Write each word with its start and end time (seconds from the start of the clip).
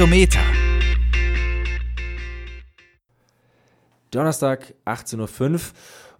Rautometer. 0.00 0.40
Donnerstag 4.10 4.74
18.05 4.86 5.52
Uhr 5.52 5.60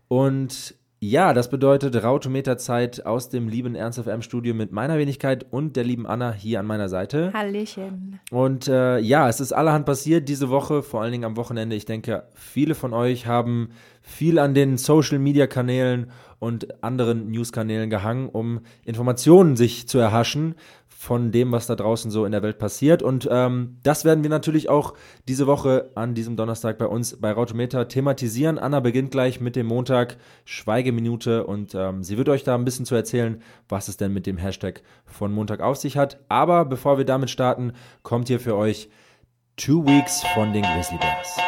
und 0.09 0.75
ja, 1.03 1.33
das 1.33 1.49
bedeutet 1.49 2.05
Rautometer-Zeit 2.05 3.07
aus 3.07 3.31
dem 3.31 3.49
lieben 3.49 3.75
Ernst 3.75 3.99
FM 3.99 4.21
Studio 4.21 4.53
mit 4.53 4.71
meiner 4.71 4.99
Wenigkeit 4.99 5.47
und 5.51 5.77
der 5.77 5.85
lieben 5.85 6.07
Anna 6.07 6.31
hier 6.31 6.61
an 6.61 6.67
meiner 6.67 6.91
Seite. 6.91 7.33
Hallöchen. 7.33 8.21
Und 8.31 8.69
äh, 8.69 8.99
ja, 8.99 9.31
es 9.31 9.41
ist 9.41 9.53
allerhand 9.53 9.87
passiert 9.87 10.29
diese 10.29 10.51
Woche, 10.51 10.83
vor 10.83 11.01
allen 11.01 11.13
Dingen 11.13 11.25
am 11.25 11.39
Wochenende. 11.39 11.75
Ich 11.75 11.87
denke, 11.87 12.25
viele 12.35 12.75
von 12.75 12.93
euch 12.93 13.27
haben 13.27 13.71
viel 14.03 14.39
an 14.39 14.53
den 14.53 14.77
Social-Media-Kanälen 14.77 16.11
und 16.39 16.85
anderen 16.85 17.31
News-Kanälen 17.31 17.89
gehangen, 17.89 18.29
um 18.29 18.61
Informationen 18.85 19.57
sich 19.57 19.89
zu 19.89 19.99
erhaschen 19.99 20.55
von 21.01 21.33
dem, 21.33 21.51
was 21.51 21.67
da 21.67 21.77
draußen 21.77 22.11
so 22.11 22.27
in 22.27 22.33
der 22.33 22.43
Welt 22.43 22.59
passiert. 22.59 23.03
Und 23.03 23.27
ähm, 23.33 23.79
das 23.83 24.05
werden 24.05 24.23
wir 24.23 24.29
natürlich 24.29 24.69
auch 24.69 24.93
diese 25.27 25.47
Woche 25.47 25.91
an 25.95 26.13
diesem 26.13 26.37
Donnerstag 26.37 26.77
bei 26.77 26.85
uns 26.85 27.19
bei 27.19 27.33
Rautometer 27.33 27.89
thematisieren. 27.89 28.59
Anna 28.59 28.81
beginnt 28.81 29.11
gleich 29.11 29.41
mit 29.41 29.57
dem 29.57 29.65
Montag 29.65 30.19
Schweigeminute 30.45 31.47
und 31.47 31.75
ähm, 31.75 32.05
sie 32.05 32.19
wird 32.19 32.29
euch 32.29 32.45
da 32.45 32.55
ein 32.55 32.67
bisschen 32.67 32.85
zu 32.85 32.95
erzählen, 32.95 33.41
was 33.67 33.89
es 33.89 33.97
denn 33.97 34.13
mit 34.13 34.27
dem 34.27 34.37
Hashtag 34.37 34.83
von 35.07 35.33
Montag 35.33 35.61
auf 35.61 35.79
sich 35.79 35.97
hat. 35.97 36.21
Aber 36.29 36.67
bevor 36.67 36.99
wir 36.99 37.07
damit 37.07 37.31
starten, 37.31 37.73
kommt 38.03 38.29
hier 38.29 38.39
für 38.39 38.55
euch 38.55 38.91
Two 39.57 39.87
Weeks 39.87 40.23
von 40.35 40.53
den 40.53 40.65
Grizzly 40.65 40.99
Bears. 40.99 41.39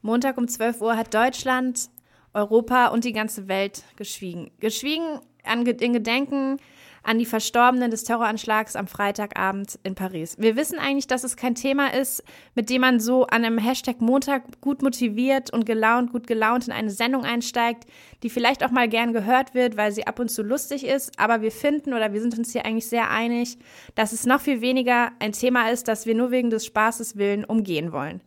Montag 0.00 0.38
um 0.38 0.48
12 0.48 0.80
Uhr 0.80 0.96
hat 0.96 1.12
Deutschland, 1.12 1.90
Europa 2.32 2.86
und 2.86 3.04
die 3.04 3.12
ganze 3.12 3.48
Welt 3.48 3.82
geschwiegen. 3.96 4.50
Geschwiegen 4.60 5.20
in 5.52 5.92
Gedenken 5.92 6.56
an 7.04 7.18
die 7.18 7.26
Verstorbenen 7.26 7.90
des 7.90 8.04
Terroranschlags 8.04 8.76
am 8.76 8.86
Freitagabend 8.86 9.78
in 9.82 9.94
Paris. 9.94 10.36
Wir 10.38 10.56
wissen 10.56 10.78
eigentlich, 10.78 11.06
dass 11.06 11.22
es 11.22 11.36
kein 11.36 11.54
Thema 11.54 11.92
ist, 11.94 12.24
mit 12.54 12.70
dem 12.70 12.80
man 12.80 12.98
so 12.98 13.26
an 13.26 13.44
einem 13.44 13.58
Hashtag 13.58 14.00
Montag 14.00 14.60
gut 14.60 14.82
motiviert 14.82 15.52
und 15.52 15.66
gelaunt, 15.66 16.12
gut 16.12 16.26
gelaunt 16.26 16.66
in 16.66 16.72
eine 16.72 16.90
Sendung 16.90 17.24
einsteigt, 17.24 17.84
die 18.22 18.30
vielleicht 18.30 18.64
auch 18.64 18.70
mal 18.70 18.88
gern 18.88 19.12
gehört 19.12 19.54
wird, 19.54 19.76
weil 19.76 19.92
sie 19.92 20.06
ab 20.06 20.18
und 20.18 20.30
zu 20.30 20.42
lustig 20.42 20.86
ist. 20.86 21.18
Aber 21.18 21.42
wir 21.42 21.52
finden 21.52 21.92
oder 21.92 22.12
wir 22.12 22.20
sind 22.20 22.36
uns 22.38 22.52
hier 22.52 22.64
eigentlich 22.64 22.88
sehr 22.88 23.10
einig, 23.10 23.58
dass 23.94 24.12
es 24.12 24.26
noch 24.26 24.40
viel 24.40 24.60
weniger 24.60 25.12
ein 25.18 25.32
Thema 25.32 25.70
ist, 25.70 25.88
das 25.88 26.06
wir 26.06 26.14
nur 26.14 26.30
wegen 26.30 26.50
des 26.50 26.64
Spaßes 26.66 27.16
willen 27.16 27.44
umgehen 27.44 27.92
wollen. 27.92 28.22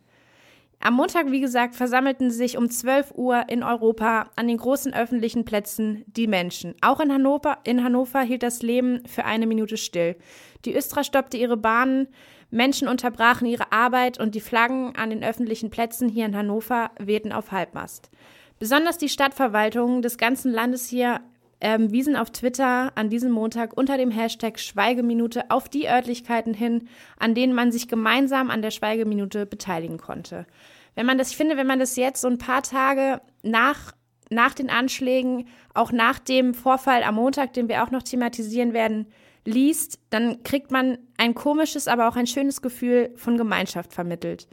Am 0.80 0.94
Montag, 0.94 1.30
wie 1.32 1.40
gesagt, 1.40 1.74
versammelten 1.74 2.30
sich 2.30 2.56
um 2.56 2.70
12 2.70 3.12
Uhr 3.16 3.44
in 3.48 3.64
Europa 3.64 4.30
an 4.36 4.46
den 4.46 4.58
großen 4.58 4.94
öffentlichen 4.94 5.44
Plätzen 5.44 6.04
die 6.06 6.28
Menschen. 6.28 6.76
Auch 6.82 7.00
in 7.00 7.12
Hannover, 7.12 7.58
in 7.64 7.82
Hannover 7.82 8.20
hielt 8.20 8.44
das 8.44 8.62
Leben 8.62 9.02
für 9.06 9.24
eine 9.24 9.48
Minute 9.48 9.76
still. 9.76 10.16
Die 10.64 10.76
Östra 10.76 11.02
stoppte 11.02 11.36
ihre 11.36 11.56
Bahnen, 11.56 12.06
Menschen 12.50 12.86
unterbrachen 12.86 13.46
ihre 13.46 13.72
Arbeit 13.72 14.20
und 14.20 14.36
die 14.36 14.40
Flaggen 14.40 14.94
an 14.94 15.10
den 15.10 15.24
öffentlichen 15.24 15.70
Plätzen 15.70 16.08
hier 16.08 16.26
in 16.26 16.36
Hannover 16.36 16.92
wehten 16.98 17.32
auf 17.32 17.50
Halbmast. 17.50 18.10
Besonders 18.60 18.98
die 18.98 19.08
Stadtverwaltungen 19.08 20.00
des 20.00 20.16
ganzen 20.16 20.52
Landes 20.52 20.88
hier 20.88 21.20
ähm, 21.60 21.90
wiesen 21.90 22.16
auf 22.16 22.30
Twitter 22.30 22.92
an 22.94 23.10
diesem 23.10 23.32
Montag 23.32 23.76
unter 23.76 23.96
dem 23.96 24.10
Hashtag 24.10 24.58
Schweigeminute 24.58 25.50
auf 25.50 25.68
die 25.68 25.88
Örtlichkeiten 25.88 26.54
hin, 26.54 26.88
an 27.18 27.34
denen 27.34 27.54
man 27.54 27.72
sich 27.72 27.88
gemeinsam 27.88 28.50
an 28.50 28.62
der 28.62 28.70
Schweigeminute 28.70 29.46
beteiligen 29.46 29.98
konnte. 29.98 30.46
Wenn 30.94 31.06
man 31.06 31.18
das, 31.18 31.30
ich 31.30 31.36
finde, 31.36 31.56
wenn 31.56 31.66
man 31.66 31.78
das 31.78 31.96
jetzt 31.96 32.20
so 32.20 32.28
ein 32.28 32.38
paar 32.38 32.62
Tage 32.62 33.20
nach, 33.42 33.92
nach 34.30 34.54
den 34.54 34.70
Anschlägen, 34.70 35.48
auch 35.74 35.92
nach 35.92 36.18
dem 36.18 36.54
Vorfall 36.54 37.02
am 37.02 37.16
Montag, 37.16 37.52
den 37.52 37.68
wir 37.68 37.84
auch 37.84 37.90
noch 37.90 38.02
thematisieren 38.02 38.72
werden, 38.72 39.06
liest, 39.44 39.98
dann 40.10 40.42
kriegt 40.42 40.70
man 40.70 40.98
ein 41.16 41.34
komisches, 41.34 41.88
aber 41.88 42.08
auch 42.08 42.16
ein 42.16 42.26
schönes 42.26 42.62
Gefühl 42.62 43.10
von 43.16 43.36
Gemeinschaft 43.36 43.92
vermittelt. 43.92 44.48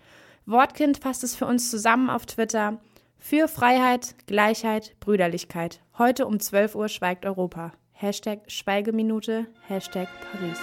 Wortkind 0.45 0.99
fasst 0.99 1.23
es 1.23 1.35
für 1.35 1.45
uns 1.45 1.69
zusammen 1.69 2.09
auf 2.09 2.25
Twitter. 2.25 2.79
Für 3.17 3.47
Freiheit, 3.47 4.15
Gleichheit, 4.27 4.95
Brüderlichkeit. 4.99 5.81
Heute 5.97 6.25
um 6.25 6.39
12 6.39 6.75
Uhr 6.75 6.89
schweigt 6.89 7.25
Europa. 7.25 7.71
Hashtag 7.91 8.41
Schweigeminute, 8.47 9.47
Hashtag 9.67 10.07
Paris. 10.31 10.59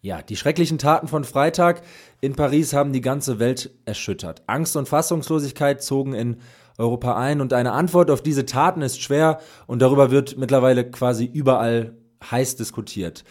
Ja, 0.00 0.20
die 0.20 0.36
schrecklichen 0.36 0.78
Taten 0.78 1.08
von 1.08 1.24
Freitag 1.24 1.82
in 2.20 2.34
Paris 2.34 2.72
haben 2.72 2.92
die 2.92 3.00
ganze 3.00 3.38
Welt 3.38 3.70
erschüttert. 3.86 4.42
Angst 4.46 4.76
und 4.76 4.88
Fassungslosigkeit 4.88 5.82
zogen 5.82 6.12
in 6.12 6.36
Europa 6.76 7.16
ein 7.16 7.40
und 7.40 7.52
eine 7.52 7.72
Antwort 7.72 8.10
auf 8.10 8.22
diese 8.22 8.44
Taten 8.44 8.82
ist 8.82 9.00
schwer 9.00 9.40
und 9.66 9.80
darüber 9.80 10.10
wird 10.10 10.36
mittlerweile 10.36 10.90
quasi 10.90 11.24
überall 11.24 11.96
heiß 12.30 12.56
diskutiert. 12.56 13.24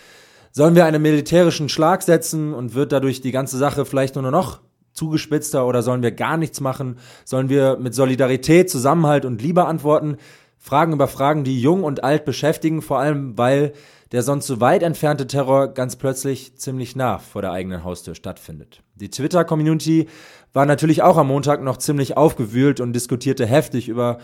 Sollen 0.52 0.76
wir 0.76 0.86
einen 0.86 1.02
militärischen 1.02 1.70
Schlag 1.70 2.04
setzen 2.04 2.54
und 2.54 2.74
wird 2.74 2.92
dadurch 2.92 3.22
die 3.22 3.32
ganze 3.32 3.58
Sache 3.58 3.86
vielleicht 3.86 4.16
nur 4.16 4.30
noch 4.30 4.62
zugespitzter 4.94 5.66
oder 5.66 5.82
sollen 5.82 6.04
wir 6.04 6.12
gar 6.12 6.38
nichts 6.38 6.62
machen? 6.62 6.98
Sollen 7.26 7.50
wir 7.50 7.78
mit 7.78 7.94
Solidarität, 7.94 8.70
Zusammenhalt 8.70 9.26
und 9.26 9.42
Liebe 9.42 9.66
antworten? 9.66 10.18
Fragen 10.58 10.94
über 10.94 11.10
Fragen, 11.10 11.44
die 11.44 11.60
jung 11.60 11.84
und 11.84 12.06
alt 12.06 12.24
beschäftigen, 12.24 12.82
vor 12.82 13.00
allem 13.00 13.38
weil 13.38 13.74
der 14.14 14.22
sonst 14.22 14.48
so 14.48 14.62
weit 14.62 14.84
entfernte 14.84 15.28
Terror 15.28 15.74
ganz 15.74 15.96
plötzlich 15.96 16.56
ziemlich 16.56 16.96
nah 16.96 17.18
vor 17.18 17.42
der 17.42 17.52
eigenen 17.52 17.84
Haustür 17.84 18.16
stattfindet. 18.16 18.82
Die 18.96 19.10
Twitter-Community 19.10 20.08
war 20.54 20.66
natürlich 20.68 21.02
auch 21.02 21.18
am 21.18 21.28
Montag 21.28 21.64
noch 21.64 21.78
ziemlich 21.78 22.16
aufgewühlt 22.16 22.80
und 22.80 22.94
diskutierte 22.94 23.46
heftig 23.46 23.90
über 23.90 24.20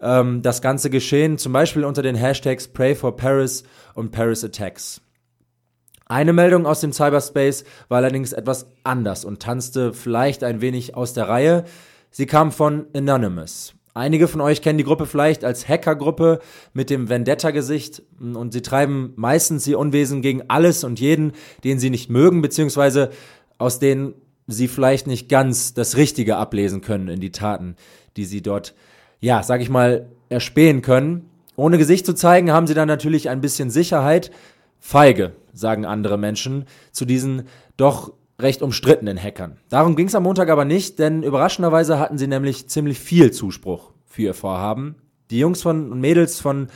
ähm, 0.00 0.42
das 0.42 0.62
ganze 0.62 0.90
Geschehen, 0.90 1.38
zum 1.38 1.52
Beispiel 1.52 1.84
unter 1.84 2.02
den 2.02 2.16
Hashtags 2.16 2.66
Pray 2.68 2.94
for 2.94 3.14
Paris 3.14 3.62
und 3.94 4.10
Paris 4.10 4.42
Attacks. 4.42 5.02
Eine 6.08 6.32
Meldung 6.32 6.66
aus 6.66 6.80
dem 6.80 6.92
Cyberspace 6.92 7.64
war 7.88 7.98
allerdings 7.98 8.32
etwas 8.32 8.68
anders 8.84 9.24
und 9.24 9.42
tanzte 9.42 9.92
vielleicht 9.92 10.44
ein 10.44 10.60
wenig 10.60 10.94
aus 10.94 11.14
der 11.14 11.28
Reihe. 11.28 11.64
Sie 12.12 12.26
kam 12.26 12.52
von 12.52 12.86
Anonymous. 12.94 13.74
Einige 13.92 14.28
von 14.28 14.40
euch 14.40 14.62
kennen 14.62 14.78
die 14.78 14.84
Gruppe 14.84 15.06
vielleicht 15.06 15.42
als 15.42 15.68
Hackergruppe 15.68 16.38
mit 16.74 16.90
dem 16.90 17.08
Vendetta-Gesicht 17.08 18.02
und 18.20 18.52
sie 18.52 18.62
treiben 18.62 19.14
meistens 19.16 19.66
ihr 19.66 19.80
Unwesen 19.80 20.22
gegen 20.22 20.42
alles 20.48 20.84
und 20.84 21.00
jeden, 21.00 21.32
den 21.64 21.80
sie 21.80 21.90
nicht 21.90 22.08
mögen, 22.08 22.40
beziehungsweise 22.40 23.10
aus 23.58 23.80
denen 23.80 24.14
sie 24.46 24.68
vielleicht 24.68 25.08
nicht 25.08 25.28
ganz 25.28 25.74
das 25.74 25.96
Richtige 25.96 26.36
ablesen 26.36 26.82
können 26.82 27.08
in 27.08 27.20
die 27.20 27.32
Taten, 27.32 27.74
die 28.16 28.26
sie 28.26 28.42
dort, 28.42 28.74
ja, 29.18 29.42
sag 29.42 29.60
ich 29.60 29.70
mal, 29.70 30.06
erspähen 30.28 30.82
können. 30.82 31.30
Ohne 31.56 31.78
Gesicht 31.78 32.06
zu 32.06 32.14
zeigen, 32.14 32.52
haben 32.52 32.66
sie 32.66 32.74
dann 32.74 32.86
natürlich 32.86 33.28
ein 33.28 33.40
bisschen 33.40 33.70
Sicherheit, 33.70 34.30
Feige, 34.86 35.32
sagen 35.52 35.84
andere 35.84 36.16
Menschen, 36.16 36.64
zu 36.92 37.06
diesen 37.06 37.48
doch 37.76 38.12
recht 38.38 38.62
umstrittenen 38.62 39.20
Hackern. 39.20 39.56
Darum 39.68 39.96
ging 39.96 40.06
es 40.06 40.14
am 40.14 40.22
Montag 40.22 40.48
aber 40.48 40.64
nicht, 40.64 41.00
denn 41.00 41.24
überraschenderweise 41.24 41.98
hatten 41.98 42.18
sie 42.18 42.28
nämlich 42.28 42.68
ziemlich 42.68 43.00
viel 43.00 43.32
Zuspruch 43.32 43.90
für 44.04 44.22
ihr 44.22 44.34
Vorhaben. 44.34 44.94
Die 45.30 45.40
Jungs 45.40 45.60
von 45.62 45.90
und 45.90 46.00
Mädels 46.00 46.40
von 46.40 46.68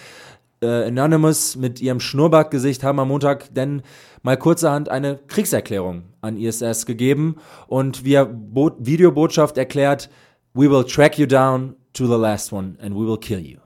äh, 0.60 0.88
Anonymous 0.88 1.54
mit 1.54 1.80
ihrem 1.80 2.00
Schnurrbartgesicht 2.00 2.82
haben 2.82 2.98
am 2.98 3.06
Montag 3.06 3.54
denn 3.54 3.82
mal 4.24 4.36
kurzerhand 4.36 4.88
eine 4.88 5.20
Kriegserklärung 5.28 6.02
an 6.20 6.36
ISS 6.36 6.86
gegeben 6.86 7.36
und 7.68 8.04
via 8.04 8.24
Bo 8.24 8.72
Videobotschaft 8.80 9.56
erklärt, 9.56 10.10
We 10.52 10.68
will 10.68 10.82
track 10.82 11.16
you 11.16 11.26
down 11.26 11.76
to 11.92 12.08
the 12.08 12.20
last 12.20 12.52
one 12.52 12.76
and 12.82 12.92
we 12.96 13.06
will 13.06 13.18
kill 13.18 13.38
you 13.38 13.59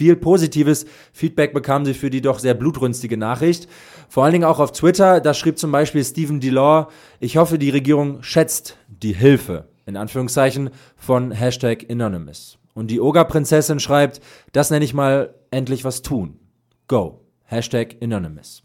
viel 0.00 0.16
positives 0.16 0.86
Feedback 1.12 1.52
bekamen 1.52 1.84
sie 1.84 1.92
für 1.92 2.08
die 2.08 2.22
doch 2.22 2.38
sehr 2.38 2.54
blutrünstige 2.54 3.18
Nachricht. 3.18 3.68
Vor 4.08 4.24
allen 4.24 4.32
Dingen 4.32 4.46
auch 4.46 4.58
auf 4.58 4.72
Twitter, 4.72 5.20
da 5.20 5.34
schrieb 5.34 5.58
zum 5.58 5.70
Beispiel 5.72 6.02
Stephen 6.02 6.40
Delore, 6.40 6.88
ich 7.18 7.36
hoffe, 7.36 7.58
die 7.58 7.68
Regierung 7.68 8.22
schätzt 8.22 8.78
die 8.88 9.12
Hilfe, 9.12 9.68
in 9.84 9.98
Anführungszeichen, 9.98 10.70
von 10.96 11.32
Hashtag 11.32 11.84
Anonymous. 11.90 12.56
Und 12.72 12.90
die 12.90 12.98
Oga-Prinzessin 12.98 13.78
schreibt, 13.78 14.22
das 14.52 14.70
nenne 14.70 14.86
ich 14.86 14.94
mal 14.94 15.34
endlich 15.50 15.84
was 15.84 16.00
tun. 16.00 16.38
Go. 16.88 17.20
Hashtag 17.44 17.96
Anonymous. 18.00 18.62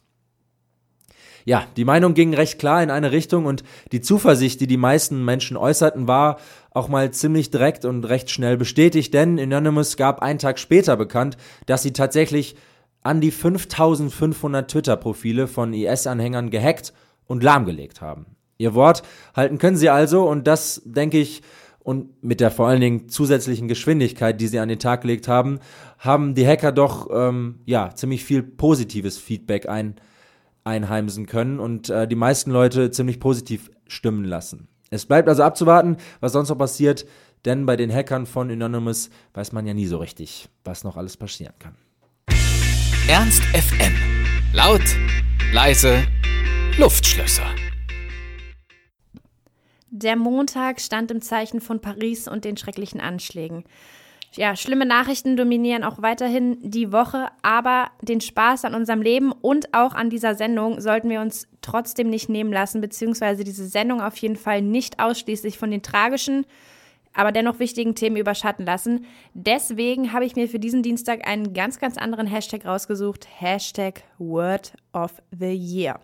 Ja, 1.46 1.68
die 1.78 1.86
Meinung 1.86 2.16
ging 2.16 2.34
recht 2.34 2.58
klar 2.58 2.82
in 2.82 2.90
eine 2.90 3.12
Richtung 3.12 3.46
und 3.46 3.64
die 3.92 4.02
Zuversicht, 4.02 4.60
die 4.62 4.68
die 4.68 4.78
meisten 4.78 5.24
Menschen 5.24 5.58
äußerten, 5.58 6.08
war 6.08 6.38
auch 6.72 6.90
mal 6.90 7.12
ziemlich 7.12 7.52
direkt 7.52 7.86
und 7.86 8.04
recht 8.04 8.32
schnell 8.32 8.58
bestätigt, 8.58 9.14
denn 9.14 9.40
Anonymous 9.40 9.96
gab 9.96 10.24
einen 10.24 10.40
Tag 10.40 10.58
später 10.58 10.98
bekannt, 10.98 11.38
dass 11.68 11.84
sie 11.84 11.94
tatsächlich 11.94 12.56
an 13.04 13.22
die 13.22 13.30
5500 13.30 14.70
Twitter-Profile 14.70 15.48
von 15.48 15.72
IS-Anhängern 15.72 16.50
gehackt 16.50 16.94
und 17.28 17.44
lahmgelegt 17.44 18.02
haben. 18.02 18.26
Ihr 18.58 18.74
Wort 18.74 19.04
halten 19.36 19.60
können 19.60 19.78
sie 19.78 19.90
also 19.90 20.28
und 20.28 20.48
das, 20.48 20.82
denke 20.84 21.20
ich, 21.20 21.44
und 21.80 22.24
mit 22.24 22.40
der 22.40 22.50
vor 22.50 22.68
allen 22.68 22.82
Dingen 22.82 23.10
zusätzlichen 23.10 23.68
Geschwindigkeit, 23.68 24.42
die 24.42 24.48
sie 24.48 24.58
an 24.58 24.70
den 24.70 24.80
Tag 24.80 25.02
gelegt 25.02 25.28
haben, 25.28 25.60
haben 26.00 26.34
die 26.34 26.48
Hacker 26.48 26.72
doch 26.72 27.10
ähm, 27.14 27.60
ja 27.66 27.94
ziemlich 27.94 28.26
viel 28.26 28.42
positives 28.42 29.20
Feedback 29.20 29.70
ein 29.70 29.96
einheimsen 30.66 31.26
können 31.28 31.60
und 31.60 31.90
äh, 31.90 32.08
die 32.08 32.16
meisten 32.16 32.52
Leute 32.52 32.92
ziemlich 32.92 33.20
positiv 33.20 33.72
stimmen 33.88 34.26
lassen. 34.26 34.68
Es 34.90 35.06
bleibt 35.06 35.30
also 35.30 35.44
abzuwarten, 35.44 35.98
was 36.20 36.34
sonst 36.34 36.50
noch 36.50 36.58
passiert, 36.58 37.06
denn 37.46 37.66
bei 37.66 37.76
den 37.76 37.94
Hackern 37.94 38.26
von 38.26 38.52
Anonymous 38.52 39.10
weiß 39.34 39.52
man 39.52 39.66
ja 39.66 39.74
nie 39.74 39.88
so 39.88 39.98
richtig, 39.98 40.50
was 40.64 40.84
noch 40.84 40.98
alles 40.98 41.16
passieren 41.18 41.54
kann. 41.60 41.76
Ernst 43.08 43.44
FM. 43.44 43.94
Laut, 44.54 44.82
leise 45.54 46.04
Luftschlösser. 46.78 47.46
Der 49.90 50.16
Montag 50.18 50.82
stand 50.82 51.12
im 51.12 51.22
Zeichen 51.22 51.62
von 51.62 51.80
Paris 51.80 52.28
und 52.28 52.44
den 52.44 52.58
schrecklichen 52.58 53.00
Anschlägen. 53.00 53.64
Ja, 54.38 54.58
schlimme 54.58 54.86
Nachrichten 54.86 55.38
dominieren 55.38 55.86
auch 55.86 56.02
weiterhin 56.02 56.58
die 56.62 56.92
Woche, 56.92 57.30
aber 57.42 57.92
den 58.02 58.20
Spaß 58.20 58.66
an 58.66 58.76
unserem 58.76 59.02
Leben 59.02 59.32
und 59.32 59.74
auch 59.74 59.94
an 59.94 60.10
dieser 60.10 60.36
Sendung 60.36 60.82
sollten 60.82 61.10
wir 61.10 61.22
uns 61.22 61.48
trotzdem 61.62 62.10
nicht 62.10 62.28
nehmen 62.28 62.52
lassen, 62.52 62.82
beziehungsweise 62.82 63.46
diese 63.46 63.66
Sendung 63.66 64.02
auf 64.02 64.18
jeden 64.18 64.36
Fall 64.36 64.62
nicht 64.62 65.00
ausschließlich 65.00 65.58
von 65.58 65.72
den 65.72 65.84
tragischen, 65.84 66.46
aber 67.14 67.32
dennoch 67.32 67.60
wichtigen 67.60 67.96
Themen 67.96 68.18
überschatten 68.18 68.66
lassen. 68.66 69.06
Deswegen 69.34 70.12
habe 70.12 70.26
ich 70.26 70.36
mir 70.36 70.50
für 70.50 70.60
diesen 70.60 70.84
Dienstag 70.84 71.26
einen 71.26 71.54
ganz, 71.54 71.80
ganz 71.80 71.98
anderen 71.98 72.28
Hashtag 72.28 72.66
rausgesucht. 72.66 73.26
Hashtag 73.40 74.04
Word 74.18 74.74
of 74.92 75.14
the 75.32 75.54
Year. 75.54 76.02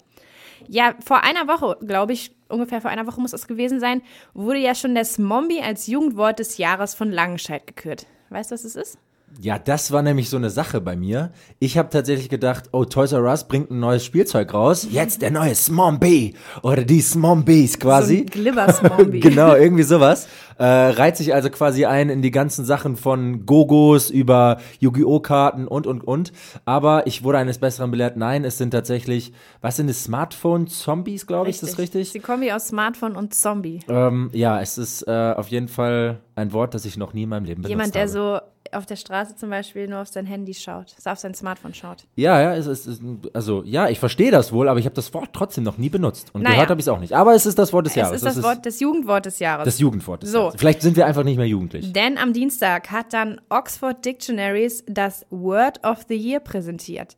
Ja, 0.70 0.96
vor 1.04 1.24
einer 1.24 1.50
Woche, 1.50 1.78
glaube 1.86 2.14
ich, 2.14 2.32
ungefähr 2.48 2.80
vor 2.80 2.92
einer 2.92 3.08
Woche 3.08 3.20
muss 3.20 3.34
es 3.34 3.48
gewesen 3.48 3.82
sein, 3.82 4.02
wurde 4.34 4.60
ja 4.60 4.74
schon 4.74 4.96
der 4.96 5.04
Smombi 5.04 5.60
als 5.60 5.88
Jugendwort 5.88 6.40
des 6.40 6.58
Jahres 6.58 6.94
von 6.94 7.12
Langenscheid 7.12 7.68
gekürt. 7.68 8.06
Weißt 8.32 8.50
du, 8.50 8.54
was 8.56 8.64
es 8.64 8.76
ist? 8.78 8.98
Ja, 9.40 9.58
das 9.58 9.92
war 9.92 10.02
nämlich 10.02 10.30
so 10.30 10.38
eine 10.38 10.50
Sache 10.50 10.82
bei 10.82 10.96
mir. 10.96 11.32
Ich 11.60 11.78
habe 11.78 11.90
tatsächlich 11.90 12.30
gedacht, 12.30 12.66
oh, 12.72 12.86
Toys 12.86 13.12
R 13.12 13.24
Us 13.24 13.48
bringt 13.48 13.72
ein 13.72 13.80
neues 13.80 14.06
Spielzeug 14.06 14.54
raus. 14.54 14.88
Jetzt 14.90 15.22
der 15.22 15.32
neue 15.32 15.56
Smombi 15.56 16.36
oder 16.62 16.84
die 16.84 17.02
Smombis 17.02 17.80
quasi. 17.80 18.18
So 18.18 18.22
ein 18.22 18.26
Glibber-Smombi. 18.28 19.20
genau, 19.22 19.56
irgendwie 19.56 19.84
sowas. 19.84 20.28
Äh, 20.58 20.66
reiht 20.66 21.18
sich 21.18 21.34
also 21.34 21.50
quasi 21.50 21.86
ein 21.86 22.10
in 22.10 22.22
die 22.22 22.30
ganzen 22.30 22.66
Sachen 22.66 22.96
von 22.98 23.48
Gogos 23.48 24.12
über 24.12 24.60
Yu-Gi-Oh! 24.80 25.20
Karten 25.22 25.68
und, 25.68 25.88
und, 25.88 26.04
und. 26.04 26.32
Aber 26.66 27.08
ich 27.08 27.24
wurde 27.24 27.40
eines 27.40 27.58
Besseren 27.58 27.90
belehrt. 27.90 28.18
Nein, 28.18 28.44
es 28.44 28.58
sind 28.58 28.72
tatsächlich, 28.72 29.34
was 29.62 29.78
sind 29.78 29.90
es? 29.90 30.04
Smartphone-Zombies, 30.04 31.26
glaube 31.26 31.50
ich, 31.50 31.56
ist 31.56 31.64
das 31.64 31.80
richtig? 31.80 32.12
Sie 32.12 32.20
kommen 32.20 32.44
wie 32.44 32.52
aus 32.52 32.68
Smartphone 32.68 33.16
und 33.16 33.34
Zombie. 33.34 33.80
Ähm, 33.88 34.30
ja, 34.34 34.62
es 34.62 34.78
ist 34.78 35.08
äh, 35.08 35.34
auf 35.36 35.48
jeden 35.48 35.68
Fall 35.68 36.20
ein 36.36 36.54
Wort, 36.54 36.74
das 36.74 36.86
ich 36.86 36.98
noch 36.98 37.14
nie 37.14 37.24
in 37.24 37.30
meinem 37.30 37.46
Leben 37.46 37.62
benutzt 37.62 37.70
Jemand, 37.70 37.96
der 37.96 38.02
habe. 38.04 38.12
so 38.12 38.40
auf 38.74 38.86
der 38.86 38.96
Straße 38.96 39.36
zum 39.36 39.50
Beispiel 39.50 39.88
nur 39.88 40.00
auf 40.02 40.08
sein 40.08 40.26
Handy 40.26 40.54
schaut, 40.54 40.96
auf 41.06 41.20
sein 41.20 41.34
Smartphone 41.34 41.74
schaut. 41.74 42.06
Ja, 42.16 42.40
ja, 42.42 42.56
es 42.56 42.68
ist, 42.68 43.02
also 43.34 43.64
ja, 43.64 43.90
ich 43.90 44.00
verstehe 44.00 44.32
das 44.32 44.52
wohl, 44.52 44.70
aber 44.70 44.80
ich 44.80 44.86
habe 44.86 44.96
das 44.96 45.14
Wort 45.14 45.30
trotzdem 45.34 45.64
noch 45.64 45.78
nie 45.78 45.90
benutzt 45.90 46.34
und 46.34 46.42
naja. 46.42 46.56
gehört 46.56 46.70
habe 46.70 46.80
ich 46.80 46.86
es 46.86 46.90
auch 46.90 47.00
nicht. 47.00 47.14
Aber 47.14 47.34
es 47.34 47.46
ist 47.46 47.60
das 47.60 47.74
Wort 47.74 47.86
des 47.86 47.96
Jahres. 47.96 48.18
Es 48.18 48.22
ist 48.22 48.26
das, 48.26 48.36
das 48.36 48.44
Wort 48.44 48.66
des 48.66 48.80
Jugendwort 48.80 49.26
des 49.26 49.40
Jahres. 49.40 49.66
Das 49.66 49.80
Jugendwort 49.80 50.24
des 50.24 50.32
so. 50.32 50.40
Jahres. 50.40 50.56
Vielleicht 50.58 50.82
sind 50.82 50.96
wir 50.96 51.06
einfach 51.06 51.24
nicht 51.24 51.38
mehr 51.38 51.48
jugendlich. 51.48 51.92
Denn 51.94 52.18
am 52.18 52.34
Dienstag 52.34 52.92
hat 52.92 53.14
dann 53.14 53.42
Oxford 53.50 54.04
Dictionaries 54.06 54.84
das 54.88 55.26
Word 55.30 55.84
of 55.84 56.06
the 56.08 56.16
Year 56.16 56.40
präsentiert. 56.40 57.18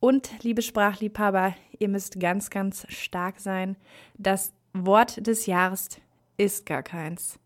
Und 0.00 0.30
liebe 0.42 0.62
Sprachliebhaber, 0.62 1.54
ihr 1.78 1.88
müsst 1.88 2.18
ganz, 2.18 2.50
ganz 2.50 2.86
stark 2.88 3.38
sein. 3.38 3.76
Das 4.16 4.52
Wort 4.72 5.26
des 5.26 5.46
Jahres 5.46 5.88
ist 6.36 6.64
gar 6.64 6.82
keins. 6.82 7.38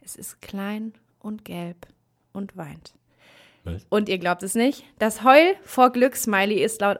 Es 0.00 0.14
ist 0.14 0.40
klein 0.40 0.92
und 1.18 1.44
gelb 1.44 1.88
und 2.36 2.56
weint. 2.56 2.94
Was? 3.64 3.84
Und 3.88 4.08
ihr 4.08 4.18
glaubt 4.18 4.44
es 4.44 4.54
nicht, 4.54 4.84
das 5.00 5.24
Heul 5.24 5.56
vor 5.64 5.90
Glück-Smiley 5.90 6.62
ist 6.62 6.80
laut 6.80 6.98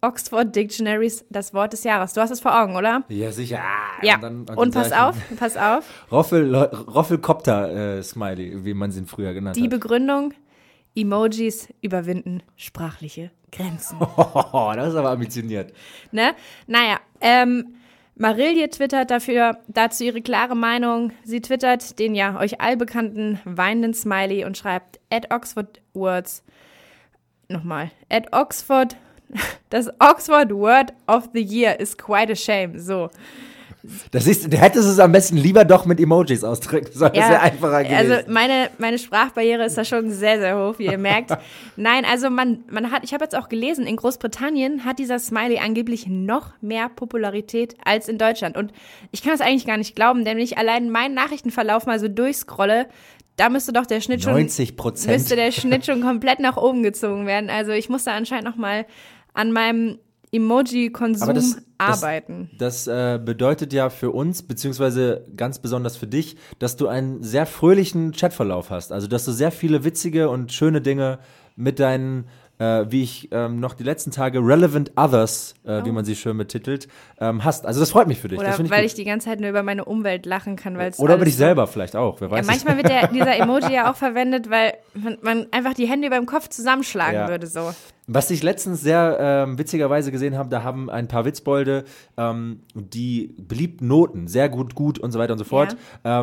Oxford 0.00 0.56
Dictionaries 0.56 1.26
das 1.28 1.52
Wort 1.52 1.74
des 1.74 1.84
Jahres. 1.84 2.14
Du 2.14 2.22
hast 2.22 2.30
es 2.30 2.40
vor 2.40 2.58
Augen, 2.58 2.74
oder? 2.74 3.04
Ja, 3.10 3.30
sicher. 3.32 3.60
Ja, 4.00 4.16
und, 4.26 4.48
und, 4.56 4.72
pass 4.72 4.92
auf, 4.92 5.14
pass 5.38 5.58
auf. 5.58 5.84
Roffel, 6.10 6.54
Roffelkopter-Smiley, 6.54 8.52
äh, 8.52 8.64
wie 8.64 8.72
man 8.72 8.92
sie 8.92 9.04
früher 9.04 9.34
genannt 9.34 9.56
Die 9.56 9.60
hat. 9.60 9.64
Die 9.64 9.68
Begründung, 9.76 10.32
Emojis 10.94 11.68
überwinden 11.82 12.42
sprachliche 12.56 13.30
Grenzen. 13.52 13.98
Oh, 14.16 14.72
das 14.74 14.88
ist 14.88 14.96
aber 14.96 15.10
ambitioniert. 15.10 15.74
Ne? 16.12 16.34
Naja, 16.66 16.98
ähm, 17.20 17.76
Marilje 18.18 18.70
twittert 18.70 19.10
dafür 19.10 19.58
dazu 19.68 20.04
ihre 20.04 20.22
klare 20.22 20.56
Meinung. 20.56 21.12
Sie 21.22 21.42
twittert 21.42 21.98
den 21.98 22.14
ja 22.14 22.40
euch 22.40 22.62
allbekannten 22.62 23.38
weinenden 23.44 23.92
Smiley 23.92 24.44
und 24.44 24.56
schreibt 24.56 25.00
at 25.10 25.30
Oxford 25.30 25.82
Words. 25.92 26.42
Nochmal. 27.48 27.90
At 28.08 28.32
Oxford. 28.32 28.96
Das 29.70 29.90
Oxford 30.00 30.52
Word 30.52 30.92
of 31.08 31.30
the 31.34 31.42
Year 31.42 31.78
is 31.80 31.98
quite 31.98 32.30
a 32.30 32.36
shame. 32.36 32.78
So. 32.78 33.10
Das 34.12 34.26
ist, 34.26 34.52
du 34.52 34.56
hättest 34.56 34.88
es 34.88 34.98
am 34.98 35.12
besten 35.12 35.36
lieber 35.36 35.64
doch 35.64 35.84
mit 35.84 36.00
Emojis 36.00 36.44
ausdrücken 36.44 36.90
sollen. 36.92 37.14
Ja, 37.14 37.20
das 37.22 37.30
wäre 37.30 37.40
einfacher 37.40 37.84
gewesen. 37.84 38.12
Also 38.12 38.30
meine, 38.30 38.70
meine 38.78 38.98
Sprachbarriere 38.98 39.64
ist 39.64 39.76
da 39.76 39.84
schon 39.84 40.10
sehr, 40.10 40.38
sehr 40.38 40.56
hoch, 40.56 40.78
wie 40.78 40.86
ihr 40.86 40.98
merkt. 40.98 41.36
Nein, 41.76 42.04
also 42.04 42.30
man, 42.30 42.64
man 42.70 42.92
hat, 42.92 43.02
ich 43.04 43.12
habe 43.12 43.24
jetzt 43.24 43.36
auch 43.36 43.48
gelesen, 43.48 43.86
in 43.86 43.96
Großbritannien 43.96 44.84
hat 44.84 44.98
dieser 44.98 45.18
Smiley 45.18 45.58
angeblich 45.58 46.06
noch 46.06 46.52
mehr 46.60 46.88
Popularität 46.88 47.74
als 47.84 48.08
in 48.08 48.18
Deutschland. 48.18 48.56
Und 48.56 48.72
ich 49.10 49.22
kann 49.22 49.34
es 49.34 49.40
eigentlich 49.40 49.66
gar 49.66 49.76
nicht 49.76 49.96
glauben, 49.96 50.24
denn 50.24 50.36
wenn 50.36 50.44
ich 50.44 50.58
allein 50.58 50.90
meinen 50.90 51.14
Nachrichtenverlauf 51.14 51.86
mal 51.86 51.98
so 51.98 52.08
durchscrolle, 52.08 52.86
da 53.36 53.48
müsste 53.48 53.72
doch 53.72 53.86
der 53.86 54.00
Schnitt 54.00 54.22
schon 54.22 54.34
90 54.34 54.76
müsste 55.06 55.36
der 55.36 55.50
Schnitt 55.50 55.86
schon 55.86 56.02
komplett 56.02 56.40
nach 56.40 56.56
oben 56.56 56.82
gezogen 56.82 57.26
werden. 57.26 57.48
Also 57.48 57.72
ich 57.72 57.88
muss 57.88 58.04
da 58.04 58.12
anscheinend 58.12 58.44
noch 58.44 58.56
mal 58.56 58.86
an 59.34 59.52
meinem 59.52 59.98
Emoji-Konsum 60.32 61.34
das, 61.34 61.62
arbeiten. 61.78 62.50
Das, 62.58 62.84
das 62.84 63.14
äh, 63.14 63.18
bedeutet 63.18 63.72
ja 63.72 63.90
für 63.90 64.10
uns, 64.10 64.42
beziehungsweise 64.42 65.24
ganz 65.36 65.58
besonders 65.58 65.96
für 65.96 66.06
dich, 66.06 66.36
dass 66.58 66.76
du 66.76 66.88
einen 66.88 67.22
sehr 67.22 67.46
fröhlichen 67.46 68.12
Chatverlauf 68.12 68.70
hast. 68.70 68.92
Also, 68.92 69.06
dass 69.06 69.24
du 69.24 69.32
sehr 69.32 69.52
viele 69.52 69.84
witzige 69.84 70.28
und 70.28 70.52
schöne 70.52 70.80
Dinge 70.80 71.18
mit 71.56 71.80
deinen 71.80 72.26
äh, 72.58 72.84
wie 72.88 73.02
ich 73.02 73.28
ähm, 73.32 73.60
noch 73.60 73.74
die 73.74 73.84
letzten 73.84 74.10
Tage 74.10 74.38
Relevant 74.38 74.92
Others, 74.96 75.54
äh, 75.64 75.80
oh. 75.80 75.84
wie 75.84 75.92
man 75.92 76.04
sie 76.04 76.16
schön 76.16 76.38
betitelt, 76.38 76.88
ähm, 77.20 77.44
hast. 77.44 77.66
Also 77.66 77.80
das 77.80 77.90
freut 77.90 78.08
mich 78.08 78.18
für 78.18 78.28
dich. 78.28 78.38
Oder 78.38 78.50
ich 78.50 78.70
weil 78.70 78.80
gut. 78.80 78.86
ich 78.86 78.94
die 78.94 79.04
ganze 79.04 79.26
Zeit 79.28 79.40
nur 79.40 79.50
über 79.50 79.62
meine 79.62 79.84
Umwelt 79.84 80.26
lachen 80.26 80.56
kann. 80.56 80.76
Oder 80.76 81.14
über 81.14 81.24
dich 81.24 81.36
selber 81.36 81.66
vielleicht 81.66 81.96
auch, 81.96 82.20
wer 82.20 82.30
weiß. 82.30 82.46
Ja, 82.46 82.52
manchmal 82.52 82.76
wird 82.76 82.88
der, 82.88 83.08
dieser 83.08 83.36
Emoji 83.40 83.72
ja 83.72 83.90
auch 83.90 83.96
verwendet, 83.96 84.50
weil 84.50 84.74
man, 84.94 85.18
man, 85.22 85.46
einfach 85.50 85.74
die 85.74 85.86
Hände 85.86 86.06
über 86.06 86.16
dem 86.16 86.26
Kopf 86.26 86.48
zusammenschlagen 86.48 87.20
ja. 87.20 87.28
würde 87.28 87.46
so. 87.46 87.72
Was 88.08 88.30
ich 88.30 88.42
letztens 88.42 88.80
sehr 88.82 89.16
ähm, 89.20 89.58
witzigerweise 89.58 90.12
gesehen 90.12 90.38
habe, 90.38 90.48
da 90.48 90.62
haben 90.62 90.88
ein 90.88 91.08
paar 91.08 91.24
Witzbolde 91.24 91.84
ähm, 92.16 92.60
die 92.74 93.34
beliebten 93.36 93.88
Noten, 93.88 94.28
sehr 94.28 94.48
gut, 94.48 94.74
gut 94.74 94.98
und 94.98 95.10
so 95.10 95.18
weiter 95.18 95.32
und 95.32 95.38
so 95.38 95.44
fort, 95.44 95.76
ja. 96.04 96.20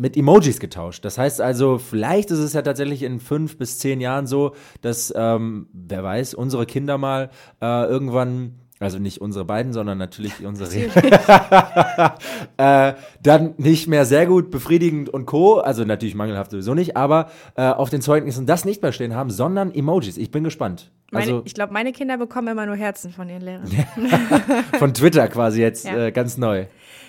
Mit 0.00 0.16
Emojis 0.16 0.60
getauscht. 0.60 1.04
Das 1.04 1.18
heißt 1.18 1.40
also, 1.40 1.78
vielleicht 1.78 2.30
ist 2.30 2.38
es 2.38 2.54
ja 2.54 2.62
tatsächlich 2.62 3.02
in 3.02 3.20
fünf 3.20 3.58
bis 3.58 3.78
zehn 3.78 4.00
Jahren 4.00 4.26
so, 4.26 4.54
dass, 4.80 5.12
ähm, 5.14 5.68
wer 5.72 6.02
weiß, 6.02 6.32
unsere 6.34 6.64
Kinder 6.64 6.96
mal 6.96 7.30
äh, 7.60 7.84
irgendwann 7.84 8.54
also 8.80 8.98
nicht 8.98 9.20
unsere 9.20 9.44
beiden, 9.44 9.74
sondern 9.74 9.98
natürlich 9.98 10.42
unsere, 10.42 10.70
äh, 12.56 12.94
dann 13.22 13.54
nicht 13.58 13.88
mehr 13.88 14.06
sehr 14.06 14.24
gut, 14.24 14.50
befriedigend 14.50 15.10
und 15.10 15.26
Co., 15.26 15.58
also 15.58 15.84
natürlich 15.84 16.14
mangelhaft 16.14 16.50
sowieso 16.50 16.72
nicht, 16.72 16.96
aber 16.96 17.30
äh, 17.56 17.68
auf 17.68 17.90
den 17.90 18.00
Zeugnissen 18.00 18.46
das 18.46 18.64
nicht 18.64 18.80
mehr 18.80 18.92
stehen 18.92 19.14
haben, 19.14 19.28
sondern 19.28 19.70
Emojis. 19.70 20.16
Ich 20.16 20.30
bin 20.30 20.44
gespannt. 20.44 20.90
Meine, 21.10 21.24
also, 21.24 21.42
ich 21.44 21.52
glaube, 21.52 21.74
meine 21.74 21.92
Kinder 21.92 22.16
bekommen 22.16 22.48
immer 22.48 22.64
nur 22.64 22.76
Herzen 22.76 23.12
von 23.12 23.28
ihren 23.28 23.42
Lehrern. 23.42 23.68
von 24.78 24.94
Twitter 24.94 25.28
quasi 25.28 25.60
jetzt 25.60 25.84
ja. 25.84 26.06
äh, 26.06 26.10
ganz 26.10 26.38
neu. 26.38 26.64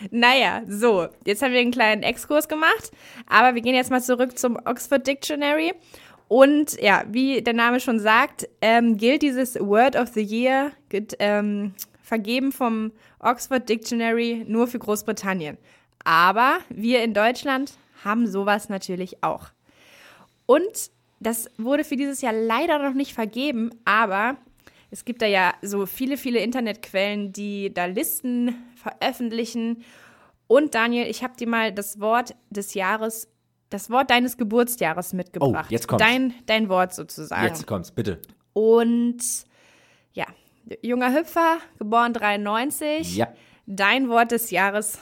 Naja, 0.09 0.63
so, 0.67 1.07
jetzt 1.25 1.41
haben 1.41 1.53
wir 1.53 1.59
einen 1.59 1.71
kleinen 1.71 2.03
Exkurs 2.03 2.47
gemacht, 2.47 2.91
aber 3.27 3.55
wir 3.55 3.61
gehen 3.61 3.75
jetzt 3.75 3.91
mal 3.91 4.01
zurück 4.01 4.37
zum 4.37 4.57
Oxford 4.65 5.05
Dictionary. 5.05 5.73
Und 6.27 6.81
ja, 6.81 7.03
wie 7.09 7.41
der 7.41 7.53
Name 7.53 7.79
schon 7.79 7.99
sagt, 7.99 8.47
ähm, 8.61 8.97
gilt 8.97 9.21
dieses 9.21 9.59
Word 9.59 9.95
of 9.95 10.09
the 10.09 10.21
Year, 10.21 10.71
ähm, 11.19 11.73
vergeben 12.01 12.51
vom 12.51 12.91
Oxford 13.19 13.67
Dictionary 13.67 14.45
nur 14.47 14.67
für 14.67 14.79
Großbritannien. 14.79 15.57
Aber 16.03 16.59
wir 16.69 17.03
in 17.03 17.13
Deutschland 17.13 17.73
haben 18.03 18.27
sowas 18.27 18.69
natürlich 18.69 19.23
auch. 19.23 19.49
Und 20.45 20.91
das 21.19 21.49
wurde 21.57 21.83
für 21.83 21.95
dieses 21.95 22.21
Jahr 22.21 22.33
leider 22.33 22.79
noch 22.79 22.95
nicht 22.95 23.13
vergeben, 23.13 23.69
aber 23.85 24.37
es 24.89 25.05
gibt 25.05 25.21
da 25.21 25.25
ja 25.25 25.53
so 25.61 25.85
viele, 25.85 26.17
viele 26.17 26.39
Internetquellen, 26.39 27.31
die 27.31 27.73
da 27.73 27.85
Listen 27.85 28.55
veröffentlichen. 28.81 29.83
Und 30.47 30.75
Daniel, 30.75 31.07
ich 31.07 31.23
habe 31.23 31.35
dir 31.37 31.47
mal 31.47 31.71
das 31.71 31.99
Wort 31.99 32.35
des 32.49 32.73
Jahres, 32.73 33.29
das 33.69 33.89
Wort 33.89 34.09
deines 34.09 34.37
Geburtsjahres 34.37 35.13
mitgebracht. 35.13 35.67
Oh, 35.69 35.73
jetzt 35.73 35.87
kommt's. 35.87 36.05
Dein, 36.05 36.33
dein 36.45 36.67
Wort 36.67 36.93
sozusagen. 36.93 37.47
Jetzt 37.47 37.65
kommt's, 37.65 37.91
bitte. 37.91 38.19
Und 38.53 39.21
ja, 40.13 40.25
junger 40.81 41.13
Hüpfer, 41.13 41.59
geboren 41.77 42.13
93. 42.13 43.15
Ja. 43.15 43.27
Dein 43.65 44.09
Wort 44.09 44.31
des 44.31 44.51
Jahres, 44.51 44.99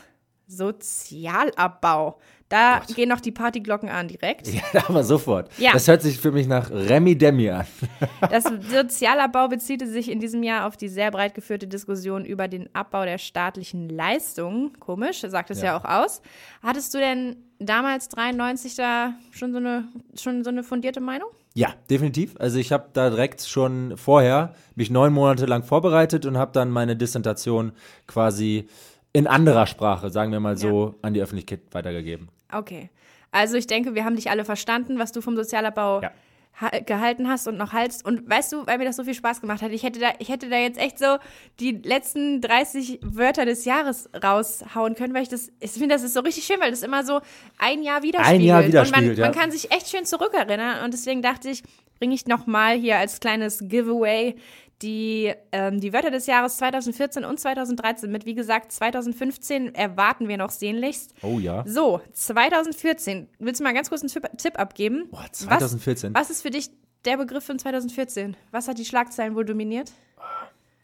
Sozialabbau. 0.48 2.20
Da 2.50 2.80
Gott. 2.80 2.96
gehen 2.96 3.10
noch 3.10 3.20
die 3.20 3.32
Partyglocken 3.32 3.90
an 3.90 4.08
direkt. 4.08 4.50
Ja, 4.74 4.84
aber 4.88 5.04
sofort. 5.04 5.50
Ja. 5.58 5.72
Das 5.74 5.88
hört 5.88 6.02
sich 6.02 6.20
für 6.20 6.32
mich 6.32 6.48
nach 6.48 6.70
Remi 6.70 7.18
Demi 7.18 7.50
an. 7.50 7.66
Das 8.30 8.44
Sozialabbau 8.44 9.48
bezieht 9.48 9.88
sich 9.88 10.12
in 10.12 10.20
diesem 10.20 10.44
Jahr 10.44 10.68
auf 10.68 10.76
die 10.76 10.90
sehr 10.90 11.12
breit 11.12 11.34
geführte 11.34 11.68
Diskussion 11.68 12.26
über 12.26 12.48
den 12.48 12.74
Abbau 12.74 13.06
der 13.06 13.18
staatlichen 13.18 13.90
Leistungen. 13.90 14.78
Komisch, 14.80 15.22
sagt 15.22 15.52
es 15.52 15.62
ja. 15.62 15.66
ja 15.66 15.80
auch 15.80 15.86
aus. 15.86 16.22
Hattest 16.62 16.94
du 16.94 16.98
denn 16.98 17.38
damals 17.60 18.10
93 18.10 18.76
da 18.76 19.14
schon 19.32 19.52
so 19.52 19.58
eine, 19.58 19.88
schon 20.20 20.44
so 20.44 20.50
eine 20.50 20.64
fundierte 20.64 21.00
Meinung? 21.02 21.30
Ja, 21.54 21.74
definitiv. 21.90 22.36
Also 22.40 22.60
ich 22.60 22.72
habe 22.72 22.90
da 22.94 23.10
direkt 23.10 23.42
schon 23.42 23.98
vorher 23.98 24.54
mich 24.76 24.90
neun 24.90 25.14
Monate 25.14 25.46
lang 25.46 25.64
vorbereitet 25.64 26.26
und 26.26 26.38
habe 26.38 26.52
dann 26.54 26.70
meine 26.70 26.96
Dissertation 26.96 27.72
quasi 28.08 28.68
in 29.14 29.28
anderer 29.28 29.66
Sprache, 29.66 30.10
sagen 30.10 30.32
wir 30.32 30.40
mal 30.40 30.58
so, 30.58 30.96
an 31.02 31.14
die 31.14 31.22
Öffentlichkeit 31.22 31.62
weitergegeben. 31.72 32.30
Okay. 32.52 32.90
Also 33.32 33.56
ich 33.58 33.68
denke, 33.68 33.94
wir 33.96 34.06
haben 34.06 34.16
dich 34.16 34.30
alle 34.30 34.44
verstanden, 34.46 34.98
was 35.00 35.12
du 35.12 35.22
vom 35.22 35.36
Sozialabbau 35.36 36.02
Ja. 36.02 36.12
ha- 36.60 36.80
gehalten 36.80 37.28
hast 37.30 37.48
und 37.48 37.58
noch 37.58 37.74
haltst. 37.74 38.04
Und 38.06 38.28
weißt 38.28 38.52
du, 38.54 38.66
weil 38.66 38.80
mir 38.80 38.86
das 38.86 38.96
so 38.96 39.04
viel 39.04 39.14
Spaß 39.14 39.42
gemacht 39.42 39.62
hat, 39.62 39.72
ich 39.72 39.84
hätte 39.84 40.00
da, 40.00 40.10
ich 40.18 40.30
hätte 40.30 40.50
da 40.50 40.58
jetzt 40.58 40.80
echt 40.80 40.98
so 40.98 41.18
die 41.60 41.74
letzten 41.84 42.42
30 42.42 43.00
Wörter 43.04 43.46
des 43.46 43.66
Jahres 43.66 44.10
raushauen 44.24 44.96
können, 44.96 45.14
weil 45.14 45.22
ich 45.24 45.30
das, 45.30 45.52
ich 45.60 45.72
finde, 45.72 45.90
das 45.90 46.04
ist 46.04 46.14
so 46.16 46.22
richtig 46.22 46.46
schön, 46.46 46.60
weil 46.60 46.72
das 46.72 46.82
immer 46.82 47.04
so 47.06 47.22
ein 47.60 47.84
Jahr 47.84 48.02
widerspiegelt. 48.02 48.42
Ein 48.42 48.46
Jahr 48.46 48.62
und 48.62 48.68
widerspiegelt, 48.70 49.08
man, 49.10 49.18
ja. 49.18 49.26
man 49.32 49.36
kann 49.40 49.52
sich 49.52 49.72
echt 49.72 49.90
schön 49.90 50.06
zurückerinnern. 50.06 50.84
Und 50.84 50.94
deswegen 50.94 51.22
dachte 51.22 51.50
ich, 51.50 51.62
bringe 52.00 52.16
ich 52.16 52.26
nochmal 52.26 52.78
hier 52.78 52.98
als 52.98 53.20
kleines 53.20 53.60
Giveaway 53.62 54.36
die, 54.82 55.34
ähm, 55.52 55.80
die 55.80 55.92
Wörter 55.94 56.12
des 56.12 56.26
Jahres 56.26 56.58
2014 56.58 57.26
und 57.26 57.40
2013 57.40 58.12
mit. 58.12 58.26
Wie 58.26 58.36
gesagt, 58.36 58.72
2015 58.72 59.76
erwarten 59.76 60.28
wir 60.28 60.38
noch 60.38 60.52
sehnlichst. 60.52 61.14
Oh 61.22 61.40
ja. 61.40 61.64
So, 61.68 62.02
2014. 62.14 63.28
Willst 63.40 63.60
du 63.60 63.64
mal 63.64 63.74
ganz 63.74 63.90
kurz 63.90 64.02
einen 64.02 64.38
Tipp, 64.38 64.58
abgeben? 64.58 65.10
Boah, 65.12 65.26
2014. 65.32 66.14
Was, 66.14 66.22
was 66.22 66.30
ist 66.30 66.42
für 66.42 66.50
dich 66.50 66.70
der 67.06 67.18
Begriff 67.18 67.44
von 67.44 67.60
2014? 67.60 68.38
Was 68.52 68.68
hat 68.68 68.78
die 68.78 68.86
Schlagzeilen 68.86 69.36
wohl 69.36 69.46
dominiert? 69.46 69.92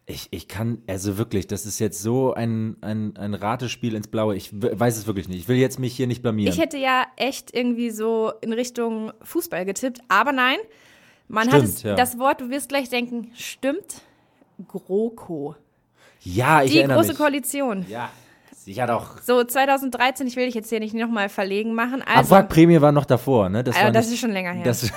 Ich, 0.07 0.27
ich 0.29 0.47
kann, 0.47 0.83
also 0.85 1.17
wirklich, 1.17 1.47
das 1.47 1.65
ist 1.65 1.79
jetzt 1.79 1.99
so 1.99 2.33
ein, 2.33 2.77
ein, 2.81 3.17
ein 3.17 3.33
Ratespiel 3.33 3.95
ins 3.95 4.07
Blaue. 4.07 4.35
Ich 4.35 4.51
weiß 4.53 4.97
es 4.97 5.07
wirklich 5.07 5.27
nicht. 5.27 5.39
Ich 5.39 5.47
will 5.47 5.55
jetzt 5.55 5.79
mich 5.79 5.95
hier 5.95 6.05
nicht 6.05 6.21
blamieren. 6.21 6.53
Ich 6.53 6.59
hätte 6.59 6.77
ja 6.77 7.07
echt 7.15 7.55
irgendwie 7.55 7.89
so 7.89 8.31
in 8.41 8.53
Richtung 8.53 9.13
Fußball 9.23 9.65
getippt, 9.65 10.01
aber 10.07 10.31
nein. 10.31 10.57
Man 11.27 11.47
Stimmt, 11.47 11.63
hat 11.63 11.69
es, 11.69 11.83
ja. 11.83 11.95
das 11.95 12.19
Wort, 12.19 12.41
du 12.41 12.49
wirst 12.49 12.69
gleich 12.69 12.89
denken, 12.89 13.31
stimmt. 13.35 14.01
GroKo. 14.67 15.55
ja, 16.21 16.61
ich 16.63 16.71
Die 16.71 16.77
erinnere 16.79 16.97
große 16.97 17.09
mich. 17.09 17.17
Koalition. 17.17 17.85
Ja, 17.89 18.09
sicher 18.53 18.87
doch. 18.87 19.21
So, 19.21 19.43
2013, 19.43 20.27
ich 20.27 20.35
will 20.35 20.45
dich 20.45 20.55
jetzt 20.55 20.69
hier 20.69 20.79
nicht 20.79 20.93
nochmal 20.93 21.29
verlegen 21.29 21.73
machen. 21.73 22.01
Also, 22.03 22.35
Abwrackprämie 22.35 22.79
war 22.81 22.91
noch 22.91 23.05
davor, 23.05 23.49
ne? 23.49 23.63
Das, 23.63 23.75
also 23.75 23.91
das 23.91 24.05
nicht, 24.05 24.15
ist 24.15 24.21
schon 24.21 24.31
länger 24.31 24.51
her. 24.53 24.63
das, 24.63 24.91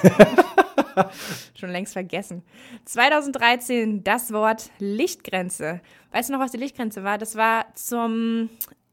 schon 1.59 1.71
längst 1.71 1.93
vergessen. 1.93 2.43
2013 2.85 4.05
das 4.05 4.33
Wort 4.33 4.71
Lichtgrenze. 4.79 5.81
Weißt 6.13 6.29
du 6.29 6.35
noch, 6.35 6.41
was 6.41 6.53
die 6.53 6.59
Lichtgrenze 6.59 7.05
war? 7.05 7.19
Das 7.19 7.37
war 7.37 7.67
zum 7.75 8.51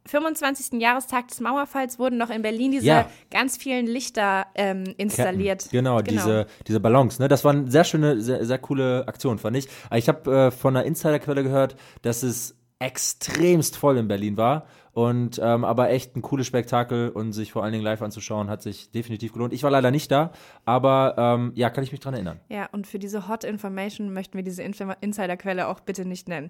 25. 0.08 0.80
Jahrestag 0.80 1.28
des 1.30 1.40
Mauerfalls 1.40 1.98
wurden 2.00 2.18
noch 2.18 2.30
in 2.30 2.42
Berlin 2.42 2.72
diese 2.72 2.86
Ja. 2.86 3.10
ganz 3.32 3.58
vielen 3.58 3.88
Lichter 3.88 4.46
ähm, 4.56 4.84
installiert. 4.98 5.68
Genau, 5.72 6.02
Diese, 6.02 6.46
diese 6.68 6.80
Ballons, 6.80 7.20
ne? 7.20 7.28
Das 7.28 7.44
war 7.44 7.54
eine 7.54 7.70
sehr 7.72 7.84
schöne, 7.84 8.22
sehr, 8.22 8.46
sehr 8.46 8.58
coole 8.60 9.08
Aktion, 9.08 9.40
fand 9.40 9.58
ich. 9.58 9.68
Ich 9.94 10.08
habe 10.08 10.32
äh, 10.32 10.52
von 10.52 10.76
einer 10.76 10.86
Insiderquelle 10.86 11.44
gehört, 11.44 11.76
dass 12.04 12.24
es 12.24 12.56
extremst 12.80 13.78
voll 13.78 13.98
in 13.98 14.08
Berlin 14.08 14.38
war. 14.38 14.66
Und 14.96 15.42
ähm, 15.44 15.66
aber 15.66 15.90
echt 15.90 16.16
ein 16.16 16.22
cooles 16.22 16.48
Spektakel 16.48 17.10
und 17.10 17.34
sich 17.34 17.52
vor 17.52 17.64
allen 17.64 17.74
Dingen 17.74 17.84
live 17.84 18.02
anzuschauen, 18.02 18.50
hat 18.50 18.62
sich 18.62 18.92
definitiv 18.92 19.34
gelohnt. 19.34 19.52
Ich 19.52 19.62
war 19.62 19.70
leider 19.70 19.92
nicht 19.92 20.10
da, 20.10 20.32
aber 20.64 21.16
ähm, 21.18 21.52
ja, 21.54 21.70
kann 21.70 21.84
ich 21.84 21.92
mich 21.92 22.00
dran 22.00 22.14
erinnern. 22.14 22.40
Ja, 22.48 22.70
und 22.72 22.88
für 22.88 22.98
diese 22.98 23.28
Hot 23.28 23.44
Information 23.44 24.14
möchten 24.14 24.38
wir 24.38 24.44
diese 24.44 24.64
Insiderquelle 24.64 25.68
auch 25.68 25.82
bitte 25.82 26.06
nicht 26.06 26.30
nennen. 26.30 26.50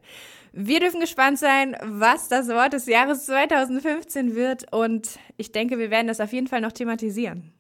Wir 0.54 0.80
dürfen 0.80 1.00
gespannt 1.00 1.40
sein, 1.40 1.76
was 1.84 2.28
das 2.28 2.48
Wort 2.50 2.74
des 2.74 2.86
Jahres 2.86 3.26
2015 3.26 4.36
wird. 4.36 4.72
Und 4.72 5.18
ich 5.38 5.52
denke, 5.52 5.80
wir 5.80 5.90
werden 5.90 6.06
das 6.06 6.22
auf 6.22 6.32
jeden 6.32 6.46
Fall 6.46 6.62
noch 6.62 6.72
thematisieren. 6.72 7.52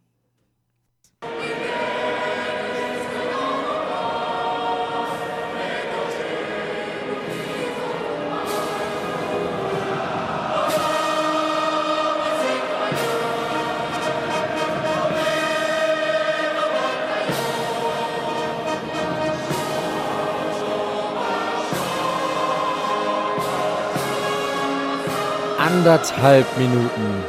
Anderthalb 25.75 26.57
Minuten 26.57 27.21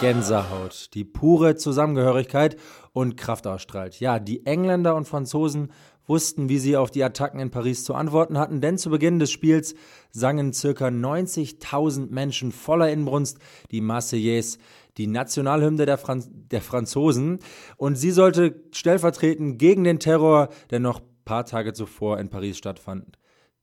Gänsehaut, 0.00 0.92
die 0.92 1.04
pure 1.04 1.54
Zusammengehörigkeit 1.54 2.56
und 2.92 3.16
Kraft 3.16 3.46
ausstrahlt. 3.46 4.00
Ja, 4.00 4.18
die 4.18 4.44
Engländer 4.44 4.96
und 4.96 5.06
Franzosen 5.06 5.70
wussten, 6.04 6.48
wie 6.48 6.58
sie 6.58 6.76
auf 6.76 6.90
die 6.90 7.04
Attacken 7.04 7.38
in 7.38 7.52
Paris 7.52 7.84
zu 7.84 7.94
antworten 7.94 8.38
hatten, 8.38 8.60
denn 8.60 8.76
zu 8.76 8.90
Beginn 8.90 9.20
des 9.20 9.30
Spiels 9.30 9.76
sangen 10.10 10.52
circa 10.52 10.88
90.000 10.88 12.10
Menschen 12.10 12.50
voller 12.50 12.90
Inbrunst 12.90 13.38
die 13.70 13.80
Marseillaise, 13.80 14.58
die 14.96 15.06
Nationalhymne 15.06 15.86
der, 15.86 15.96
Franz 15.96 16.28
der 16.32 16.62
Franzosen. 16.62 17.38
Und 17.76 17.94
sie 17.94 18.10
sollte 18.10 18.64
stellvertretend 18.72 19.60
gegen 19.60 19.84
den 19.84 20.00
Terror, 20.00 20.48
der 20.70 20.80
noch 20.80 21.00
paar 21.24 21.44
Tage 21.44 21.72
zuvor 21.72 22.18
in 22.18 22.30
Paris 22.30 22.58
stattfand, 22.58 23.16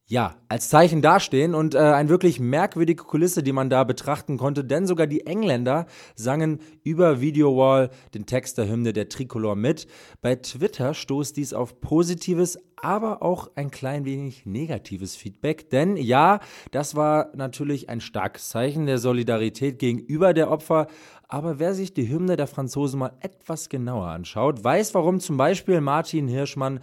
ja, 0.09 0.37
als 0.47 0.69
Zeichen 0.69 1.01
dastehen 1.01 1.53
und 1.53 1.75
äh, 1.75 1.79
eine 1.79 2.07
wirklich 2.07 2.39
merkwürdige 2.39 3.03
Kulisse, 3.03 3.43
die 3.43 3.51
man 3.51 3.69
da 3.69 3.83
betrachten 3.83 4.37
konnte, 4.37 4.63
denn 4.63 4.87
sogar 4.87 5.05
die 5.05 5.27
Engländer 5.27 5.85
sangen 6.15 6.59
über 6.83 7.19
Videowall 7.19 7.89
den 8.13 8.25
Text 8.25 8.57
der 8.57 8.69
Hymne 8.69 8.93
der 8.93 9.09
Tricolor 9.09 9.57
mit. 9.57 9.85
Bei 10.21 10.35
Twitter 10.35 10.93
stoßt 10.93 11.35
dies 11.35 11.53
auf 11.53 11.81
positives, 11.81 12.57
aber 12.81 13.21
auch 13.21 13.51
ein 13.55 13.69
klein 13.69 14.05
wenig 14.05 14.45
negatives 14.45 15.17
Feedback, 15.17 15.69
denn 15.71 15.97
ja, 15.97 16.39
das 16.71 16.95
war 16.95 17.31
natürlich 17.35 17.89
ein 17.89 17.99
starkes 17.99 18.47
Zeichen 18.47 18.85
der 18.85 18.99
Solidarität 18.99 19.77
gegenüber 19.77 20.33
der 20.33 20.49
Opfer, 20.51 20.87
aber 21.27 21.59
wer 21.59 21.73
sich 21.73 21.93
die 21.93 22.07
Hymne 22.07 22.37
der 22.37 22.47
Franzosen 22.47 22.99
mal 22.99 23.11
etwas 23.19 23.67
genauer 23.67 24.07
anschaut, 24.07 24.63
weiß, 24.63 24.93
warum 24.93 25.19
zum 25.19 25.35
Beispiel 25.35 25.81
Martin 25.81 26.29
Hirschmann 26.29 26.79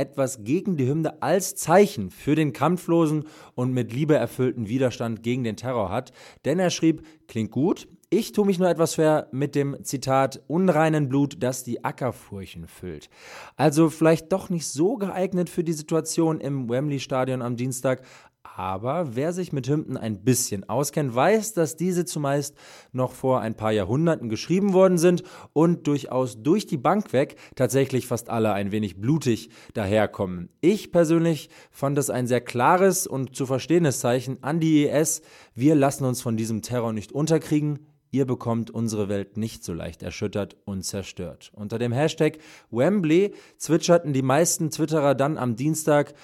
etwas 0.00 0.42
gegen 0.42 0.76
die 0.76 0.88
Hymne 0.88 1.22
als 1.22 1.54
Zeichen 1.54 2.10
für 2.10 2.34
den 2.34 2.52
kampflosen 2.52 3.24
und 3.54 3.72
mit 3.72 3.92
Liebe 3.92 4.16
erfüllten 4.16 4.68
Widerstand 4.68 5.22
gegen 5.22 5.44
den 5.44 5.56
Terror 5.56 5.90
hat. 5.90 6.12
Denn 6.44 6.58
er 6.58 6.70
schrieb, 6.70 7.06
klingt 7.28 7.50
gut, 7.50 7.86
ich 8.12 8.32
tue 8.32 8.44
mich 8.44 8.58
nur 8.58 8.68
etwas 8.68 8.94
schwer 8.94 9.28
mit 9.30 9.54
dem 9.54 9.84
Zitat 9.84 10.42
unreinen 10.48 11.08
Blut, 11.08 11.36
das 11.44 11.62
die 11.62 11.84
Ackerfurchen 11.84 12.66
füllt. 12.66 13.08
Also 13.54 13.88
vielleicht 13.88 14.32
doch 14.32 14.50
nicht 14.50 14.66
so 14.66 14.96
geeignet 14.96 15.48
für 15.48 15.62
die 15.62 15.74
Situation 15.74 16.40
im 16.40 16.68
Wembley-Stadion 16.68 17.40
am 17.40 17.56
Dienstag, 17.56 18.02
aber 18.42 19.16
wer 19.16 19.32
sich 19.32 19.52
mit 19.52 19.68
Hymnen 19.68 19.96
ein 19.96 20.24
bisschen 20.24 20.68
auskennt, 20.68 21.14
weiß, 21.14 21.54
dass 21.54 21.76
diese 21.76 22.04
zumeist 22.04 22.56
noch 22.92 23.12
vor 23.12 23.40
ein 23.40 23.54
paar 23.54 23.72
Jahrhunderten 23.72 24.28
geschrieben 24.28 24.72
worden 24.72 24.98
sind 24.98 25.22
und 25.52 25.86
durchaus 25.86 26.42
durch 26.42 26.66
die 26.66 26.76
Bank 26.76 27.12
weg 27.12 27.36
tatsächlich 27.54 28.06
fast 28.06 28.28
alle 28.28 28.52
ein 28.52 28.72
wenig 28.72 29.00
blutig 29.00 29.50
daherkommen. 29.74 30.50
Ich 30.60 30.92
persönlich 30.92 31.48
fand 31.70 31.96
das 31.96 32.10
ein 32.10 32.26
sehr 32.26 32.40
klares 32.40 33.06
und 33.06 33.34
zu 33.34 33.46
verstehendes 33.46 34.00
Zeichen 34.00 34.42
an 34.42 34.60
die 34.60 34.86
IS. 34.86 35.22
Wir 35.54 35.74
lassen 35.74 36.04
uns 36.04 36.20
von 36.20 36.36
diesem 36.36 36.62
Terror 36.62 36.92
nicht 36.92 37.12
unterkriegen. 37.12 37.86
Ihr 38.12 38.26
bekommt 38.26 38.72
unsere 38.72 39.08
Welt 39.08 39.36
nicht 39.36 39.62
so 39.62 39.72
leicht 39.72 40.02
erschüttert 40.02 40.56
und 40.64 40.82
zerstört. 40.82 41.52
Unter 41.54 41.78
dem 41.78 41.92
Hashtag 41.92 42.38
Wembley 42.70 43.34
zwitscherten 43.56 44.12
die 44.12 44.22
meisten 44.22 44.70
Twitterer 44.70 45.14
dann 45.14 45.38
am 45.38 45.54
Dienstag 45.54 46.14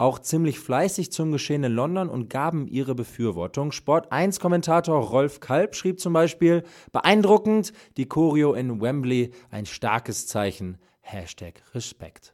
auch 0.00 0.18
ziemlich 0.18 0.58
fleißig 0.58 1.12
zum 1.12 1.30
Geschehen 1.30 1.62
in 1.62 1.72
London 1.72 2.08
und 2.08 2.30
gaben 2.30 2.66
ihre 2.66 2.94
Befürwortung. 2.94 3.70
Sport 3.70 4.10
1 4.10 4.40
Kommentator 4.40 4.98
Rolf 4.98 5.40
Kalb 5.40 5.74
schrieb 5.74 6.00
zum 6.00 6.14
Beispiel, 6.14 6.62
beeindruckend, 6.90 7.74
die 7.98 8.06
Choreo 8.06 8.54
in 8.54 8.80
Wembley, 8.80 9.32
ein 9.50 9.66
starkes 9.66 10.26
Zeichen, 10.26 10.78
Hashtag 11.00 11.62
Respekt. 11.74 12.32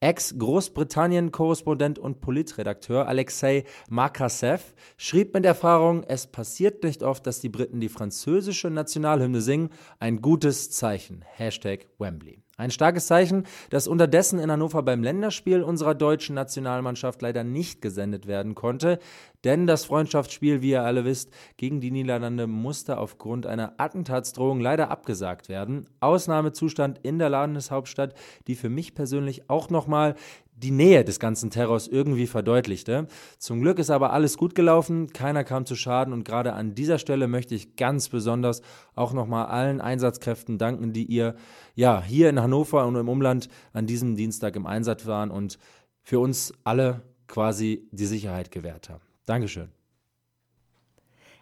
Ex-Großbritannien-Korrespondent 0.00 1.98
und 1.98 2.20
Politredakteur 2.20 3.08
Alexei 3.08 3.64
Makasev 3.90 4.74
schrieb 4.96 5.34
mit 5.34 5.44
Erfahrung, 5.44 6.04
es 6.04 6.28
passiert 6.28 6.84
nicht 6.84 7.02
oft, 7.02 7.26
dass 7.26 7.40
die 7.40 7.48
Briten 7.48 7.80
die 7.80 7.88
französische 7.88 8.70
Nationalhymne 8.70 9.40
singen. 9.40 9.70
Ein 9.98 10.22
gutes 10.22 10.70
Zeichen. 10.70 11.24
Hashtag 11.34 11.88
Wembley. 11.98 12.38
Ein 12.58 12.72
starkes 12.72 13.06
Zeichen, 13.06 13.44
das 13.70 13.86
unterdessen 13.86 14.40
in 14.40 14.50
Hannover 14.50 14.82
beim 14.82 15.00
Länderspiel 15.00 15.62
unserer 15.62 15.94
deutschen 15.94 16.34
Nationalmannschaft 16.34 17.22
leider 17.22 17.44
nicht 17.44 17.80
gesendet 17.80 18.26
werden 18.26 18.56
konnte, 18.56 18.98
denn 19.44 19.68
das 19.68 19.84
Freundschaftsspiel, 19.84 20.60
wie 20.60 20.70
ihr 20.70 20.82
alle 20.82 21.04
wisst, 21.04 21.32
gegen 21.56 21.80
die 21.80 21.92
Niederlande 21.92 22.48
musste 22.48 22.98
aufgrund 22.98 23.46
einer 23.46 23.74
Attentatsdrohung 23.76 24.58
leider 24.58 24.90
abgesagt 24.90 25.48
werden. 25.48 25.86
Ausnahmezustand 26.00 26.98
in 27.04 27.20
der 27.20 27.28
Landeshauptstadt, 27.28 28.14
die 28.48 28.56
für 28.56 28.68
mich 28.68 28.92
persönlich 28.92 29.48
auch 29.48 29.70
nochmal 29.70 30.16
die 30.60 30.70
Nähe 30.70 31.04
des 31.04 31.20
ganzen 31.20 31.50
Terrors 31.50 31.86
irgendwie 31.86 32.26
verdeutlichte. 32.26 33.06
Zum 33.38 33.60
Glück 33.60 33.78
ist 33.78 33.90
aber 33.90 34.12
alles 34.12 34.36
gut 34.36 34.54
gelaufen, 34.54 35.12
keiner 35.12 35.44
kam 35.44 35.66
zu 35.66 35.76
Schaden 35.76 36.12
und 36.12 36.24
gerade 36.24 36.52
an 36.52 36.74
dieser 36.74 36.98
Stelle 36.98 37.28
möchte 37.28 37.54
ich 37.54 37.76
ganz 37.76 38.08
besonders 38.08 38.62
auch 38.94 39.12
nochmal 39.12 39.46
allen 39.46 39.80
Einsatzkräften 39.80 40.58
danken, 40.58 40.92
die 40.92 41.04
ihr 41.04 41.36
ja 41.74 42.02
hier 42.02 42.28
in 42.28 42.40
Hannover 42.40 42.86
und 42.86 42.96
im 42.96 43.08
Umland 43.08 43.48
an 43.72 43.86
diesem 43.86 44.16
Dienstag 44.16 44.56
im 44.56 44.66
Einsatz 44.66 45.06
waren 45.06 45.30
und 45.30 45.58
für 46.02 46.18
uns 46.18 46.52
alle 46.64 47.02
quasi 47.28 47.88
die 47.92 48.06
Sicherheit 48.06 48.50
gewährt 48.50 48.88
haben. 48.88 49.02
Dankeschön. 49.26 49.68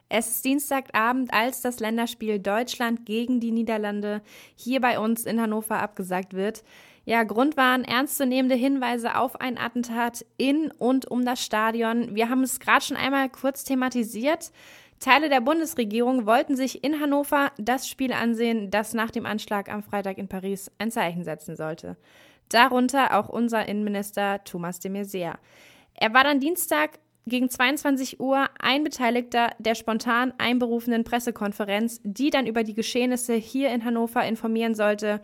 Es 0.08 0.28
ist 0.28 0.44
Dienstagabend, 0.44 1.32
als 1.32 1.62
das 1.62 1.80
Länderspiel 1.80 2.38
Deutschland 2.38 3.06
gegen 3.06 3.40
die 3.40 3.50
Niederlande 3.50 4.22
hier 4.54 4.80
bei 4.80 5.00
uns 5.00 5.26
in 5.26 5.40
Hannover 5.40 5.80
abgesagt 5.80 6.32
wird. 6.34 6.62
Ja, 7.08 7.22
Grund 7.22 7.56
waren 7.56 7.84
ernstzunehmende 7.84 8.56
Hinweise 8.56 9.16
auf 9.16 9.40
ein 9.40 9.58
Attentat 9.58 10.26
in 10.38 10.72
und 10.72 11.08
um 11.08 11.24
das 11.24 11.40
Stadion. 11.40 12.16
Wir 12.16 12.28
haben 12.28 12.42
es 12.42 12.58
gerade 12.58 12.84
schon 12.84 12.96
einmal 12.96 13.28
kurz 13.28 13.62
thematisiert. 13.62 14.50
Teile 14.98 15.28
der 15.28 15.40
Bundesregierung 15.40 16.26
wollten 16.26 16.56
sich 16.56 16.82
in 16.82 17.00
Hannover 17.00 17.52
das 17.58 17.88
Spiel 17.88 18.12
ansehen, 18.12 18.72
das 18.72 18.92
nach 18.92 19.12
dem 19.12 19.24
Anschlag 19.24 19.72
am 19.72 19.84
Freitag 19.84 20.18
in 20.18 20.26
Paris 20.26 20.68
ein 20.78 20.90
Zeichen 20.90 21.22
setzen 21.22 21.54
sollte. 21.54 21.96
Darunter 22.48 23.16
auch 23.16 23.28
unser 23.28 23.68
Innenminister 23.68 24.42
Thomas 24.42 24.80
de 24.80 24.90
Maizière. 24.90 25.36
Er 25.94 26.12
war 26.12 26.24
dann 26.24 26.40
Dienstag 26.40 26.98
gegen 27.24 27.48
22 27.48 28.18
Uhr 28.18 28.48
ein 28.58 28.82
Beteiligter 28.82 29.50
der 29.60 29.76
spontan 29.76 30.34
einberufenen 30.38 31.04
Pressekonferenz, 31.04 32.00
die 32.02 32.30
dann 32.30 32.48
über 32.48 32.64
die 32.64 32.74
Geschehnisse 32.74 33.34
hier 33.34 33.70
in 33.70 33.84
Hannover 33.84 34.24
informieren 34.24 34.74
sollte 34.74 35.20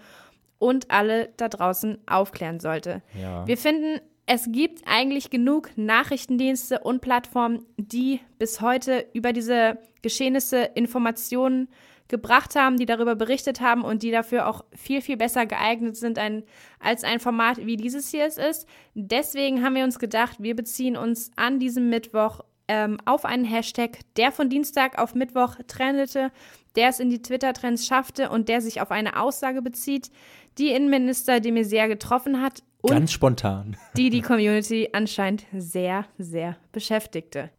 und 0.63 0.93
alle 0.93 1.31
da 1.37 1.49
draußen 1.49 1.99
aufklären 2.07 2.61
sollte. 2.61 3.03
Ja. 3.21 3.45
Wir 3.49 3.59
finden, 3.59 4.01
es 4.27 4.47
gibt 4.53 4.83
eigentlich 4.87 5.29
genug 5.29 5.71
Nachrichtendienste 5.75 6.79
und 6.79 7.01
Plattformen, 7.01 7.67
die 7.77 8.21
bis 8.39 8.61
heute 8.61 9.05
über 9.13 9.33
diese 9.33 9.79
Geschehnisse 10.03 10.63
Informationen 10.63 11.69
gebracht 12.07 12.55
haben, 12.55 12.77
die 12.77 12.87
darüber 12.87 13.17
berichtet 13.17 13.61
haben 13.61 13.83
und 13.83 14.05
die 14.05 14.13
dafür 14.13 14.47
auch 14.47 14.65
viel, 14.73 15.01
viel 15.01 15.17
besser 15.17 15.47
geeignet 15.47 15.97
sind 15.97 16.17
ein, 16.17 16.45
als 16.79 17.03
ein 17.03 17.19
Format 17.19 17.67
wie 17.67 17.77
dieses 17.77 18.11
hier 18.11 18.27
es 18.27 18.39
ist. 18.39 18.69
Deswegen 18.95 19.65
haben 19.65 19.75
wir 19.75 19.83
uns 19.83 19.99
gedacht, 19.99 20.37
wir 20.39 20.55
beziehen 20.55 20.97
uns 20.97 21.33
an 21.35 21.59
diesem 21.59 21.89
Mittwoch 21.91 22.41
ähm, 22.73 22.97
auf 23.05 23.27
einen 23.27 23.45
Hashtag, 23.45 23.99
der 24.17 24.33
von 24.33 24.49
Dienstag 24.49 24.99
auf 24.99 25.15
Mittwoch 25.15 25.57
trendete, 25.69 26.33
der 26.75 26.89
es 26.89 27.01
in 27.01 27.11
die 27.11 27.21
Twitter-Trends 27.21 27.87
schaffte 27.87 28.31
und 28.31 28.49
der 28.49 28.63
sich 28.63 28.81
auf 28.81 28.91
eine 28.91 29.21
Aussage 29.21 29.61
bezieht, 29.61 30.11
die 30.57 30.71
Innenminister 30.71 31.41
de 31.41 31.53
Maizière 31.53 31.89
getroffen 31.89 32.41
hat 32.41 32.63
und 32.81 32.93
Ganz 32.93 33.13
spontan. 33.13 33.77
die 33.95 34.09
die 34.09 34.23
Community 34.23 34.89
anscheinend 34.93 35.45
sehr, 35.53 36.07
sehr 36.17 36.57
beschäftigte. 36.73 37.51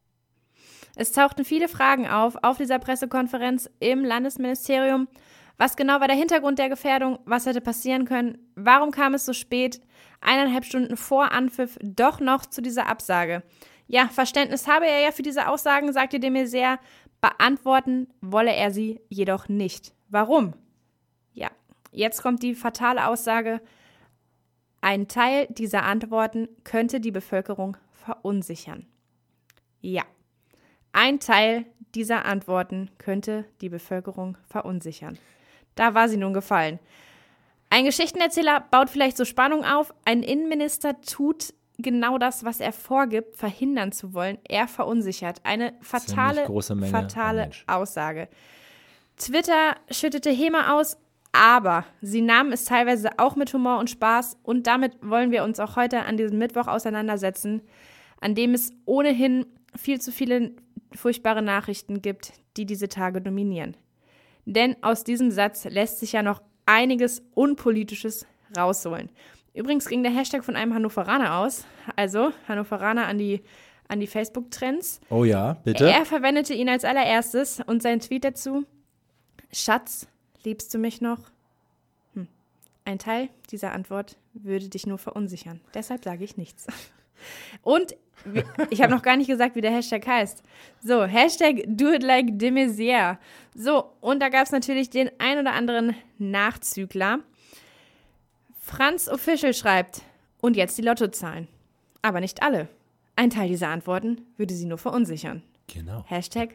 Es 0.95 1.11
tauchten 1.11 1.45
viele 1.45 1.67
Fragen 1.67 2.07
auf 2.07 2.35
auf 2.43 2.57
dieser 2.57 2.79
Pressekonferenz 2.79 3.69
im 3.79 4.03
Landesministerium. 4.03 5.07
Was 5.57 5.75
genau 5.75 5.99
war 5.99 6.07
der 6.07 6.17
Hintergrund 6.17 6.57
der 6.57 6.69
Gefährdung? 6.69 7.19
Was 7.25 7.45
hätte 7.45 7.61
passieren 7.61 8.05
können? 8.05 8.39
Warum 8.55 8.89
kam 8.89 9.13
es 9.13 9.25
so 9.25 9.33
spät, 9.33 9.79
eineinhalb 10.21 10.65
Stunden 10.65 10.97
vor 10.97 11.31
Anpfiff, 11.31 11.77
doch 11.83 12.19
noch 12.19 12.47
zu 12.47 12.61
dieser 12.63 12.87
Absage? 12.89 13.43
Ja, 13.93 14.07
Verständnis 14.07 14.67
habe 14.67 14.87
er 14.87 15.01
ja 15.01 15.11
für 15.11 15.21
diese 15.21 15.47
Aussagen, 15.47 15.93
sagte 15.93 16.19
de 16.19 16.31
Maizière. 16.31 16.79
Beantworten 17.21 18.07
wolle 18.21 18.53
er 18.53 18.71
sie 18.71 18.99
jedoch 19.07 19.47
nicht. 19.47 19.93
Warum? 20.09 20.55
Jetzt 21.93 22.23
kommt 22.23 22.41
die 22.41 22.55
fatale 22.55 23.07
Aussage, 23.07 23.61
ein 24.81 25.07
Teil 25.07 25.47
dieser 25.49 25.83
Antworten 25.83 26.49
könnte 26.63 26.99
die 26.99 27.11
Bevölkerung 27.11 27.77
verunsichern. 27.91 28.87
Ja, 29.79 30.01
ein 30.91 31.19
Teil 31.19 31.65
dieser 31.93 32.25
Antworten 32.25 32.89
könnte 32.97 33.45
die 33.61 33.69
Bevölkerung 33.69 34.37
verunsichern. 34.47 35.19
Da 35.75 35.93
war 35.93 36.09
sie 36.09 36.17
nun 36.17 36.33
gefallen. 36.33 36.79
Ein 37.69 37.85
Geschichtenerzähler 37.85 38.59
baut 38.59 38.89
vielleicht 38.89 39.17
so 39.17 39.23
Spannung 39.23 39.63
auf, 39.63 39.93
ein 40.03 40.23
Innenminister 40.23 40.99
tut 41.01 41.53
genau 41.77 42.17
das, 42.17 42.43
was 42.43 42.59
er 42.59 42.71
vorgibt, 42.71 43.35
verhindern 43.35 43.91
zu 43.91 44.13
wollen. 44.13 44.37
Er 44.47 44.67
verunsichert. 44.67 45.41
Eine 45.43 45.73
fatale, 45.81 46.45
fatale 46.89 47.49
oh 47.67 47.71
Aussage. 47.71 48.27
Twitter 49.17 49.75
schüttete 49.89 50.31
HEMA 50.31 50.73
aus, 50.73 50.97
aber 51.31 51.85
sie 52.01 52.21
nahmen 52.21 52.51
es 52.51 52.65
teilweise 52.65 53.17
auch 53.17 53.35
mit 53.35 53.53
Humor 53.53 53.79
und 53.79 53.89
Spaß 53.89 54.37
und 54.43 54.67
damit 54.67 54.93
wollen 55.01 55.31
wir 55.31 55.43
uns 55.43 55.59
auch 55.59 55.75
heute 55.75 56.01
an 56.01 56.17
diesem 56.17 56.37
Mittwoch 56.37 56.67
auseinandersetzen, 56.67 57.61
an 58.21 58.35
dem 58.35 58.53
es 58.53 58.73
ohnehin 58.85 59.45
viel 59.75 59.99
zu 59.99 60.11
viele 60.11 60.51
furchtbare 60.95 61.41
Nachrichten 61.41 62.01
gibt, 62.01 62.33
die 62.57 62.65
diese 62.65 62.87
Tage 62.87 63.21
dominieren. 63.21 63.75
Denn 64.45 64.75
aus 64.81 65.03
diesem 65.03 65.31
Satz 65.31 65.65
lässt 65.65 65.99
sich 65.99 66.11
ja 66.13 66.21
noch 66.21 66.41
einiges 66.65 67.23
Unpolitisches 67.33 68.25
rausholen. 68.55 69.09
Übrigens 69.53 69.87
ging 69.87 70.03
der 70.03 70.11
Hashtag 70.11 70.43
von 70.43 70.55
einem 70.55 70.73
Hannoveraner 70.73 71.37
aus, 71.37 71.65
also 71.95 72.31
Hannoveraner 72.47 73.07
an 73.07 73.17
die, 73.17 73.41
an 73.87 73.99
die 73.99 74.07
Facebook-Trends. 74.07 74.99
Oh 75.09 75.23
ja, 75.23 75.53
bitte. 75.63 75.89
Er 75.89 76.05
verwendete 76.05 76.53
ihn 76.53 76.69
als 76.69 76.85
allererstes 76.85 77.61
und 77.65 77.83
sein 77.83 77.99
Tweet 77.99 78.23
dazu: 78.23 78.65
Schatz, 79.51 80.07
Liebst 80.43 80.73
du 80.73 80.77
mich 80.77 80.99
noch? 80.99 81.19
Hm. 82.13 82.27
Ein 82.83 82.99
Teil 82.99 83.29
dieser 83.49 83.71
Antwort 83.71 84.17
würde 84.33 84.67
dich 84.67 84.85
nur 84.85 84.97
verunsichern. 84.97 85.61
Deshalb 85.73 86.03
sage 86.03 86.23
ich 86.23 86.37
nichts. 86.37 86.67
Und 87.61 87.95
ich 88.69 88.81
habe 88.81 88.93
noch 88.93 89.01
gar 89.01 89.17
nicht 89.17 89.27
gesagt, 89.27 89.55
wie 89.55 89.61
der 89.61 89.71
Hashtag 89.71 90.05
heißt. 90.05 90.43
So, 90.81 91.03
Hashtag 91.03 91.63
do 91.67 91.91
it 91.91 92.03
like 92.03 92.37
de 92.37 92.51
Maizière. 92.51 93.17
So, 93.53 93.91
und 93.99 94.21
da 94.21 94.29
gab 94.29 94.45
es 94.45 94.51
natürlich 94.51 94.89
den 94.89 95.09
ein 95.17 95.39
oder 95.39 95.51
anderen 95.53 95.95
Nachzügler. 96.19 97.19
Franz 98.65 99.09
Official 99.09 99.53
schreibt, 99.53 100.03
und 100.39 100.57
jetzt 100.57 100.77
die 100.77 100.81
Lottozahlen. 100.81 101.47
Aber 102.01 102.19
nicht 102.19 102.43
alle. 102.43 102.67
Ein 103.15 103.29
Teil 103.29 103.47
dieser 103.47 103.69
Antworten 103.69 104.21
würde 104.37 104.53
sie 104.53 104.65
nur 104.65 104.77
verunsichern. 104.77 105.41
Genau. 105.67 106.03
Hashtag 106.07 106.49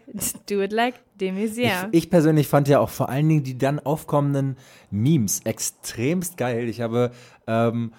do 0.48 0.60
it 0.60 0.72
like 0.72 0.94
Demisier. 1.18 1.88
Ich, 1.92 2.04
ich, 2.04 2.10
persönlich 2.10 2.46
fand 2.48 2.68
ja 2.68 2.80
auch 2.80 2.90
vor 2.90 3.08
allen 3.08 3.28
Dingen 3.28 3.44
die 3.44 3.56
dann 3.56 3.78
aufkommenden 3.78 4.56
Memes 4.90 5.40
extremst 5.44 6.36
geil. 6.36 6.68
Ich 6.68 6.80
habe 6.80 7.12
ähm, 7.46 7.92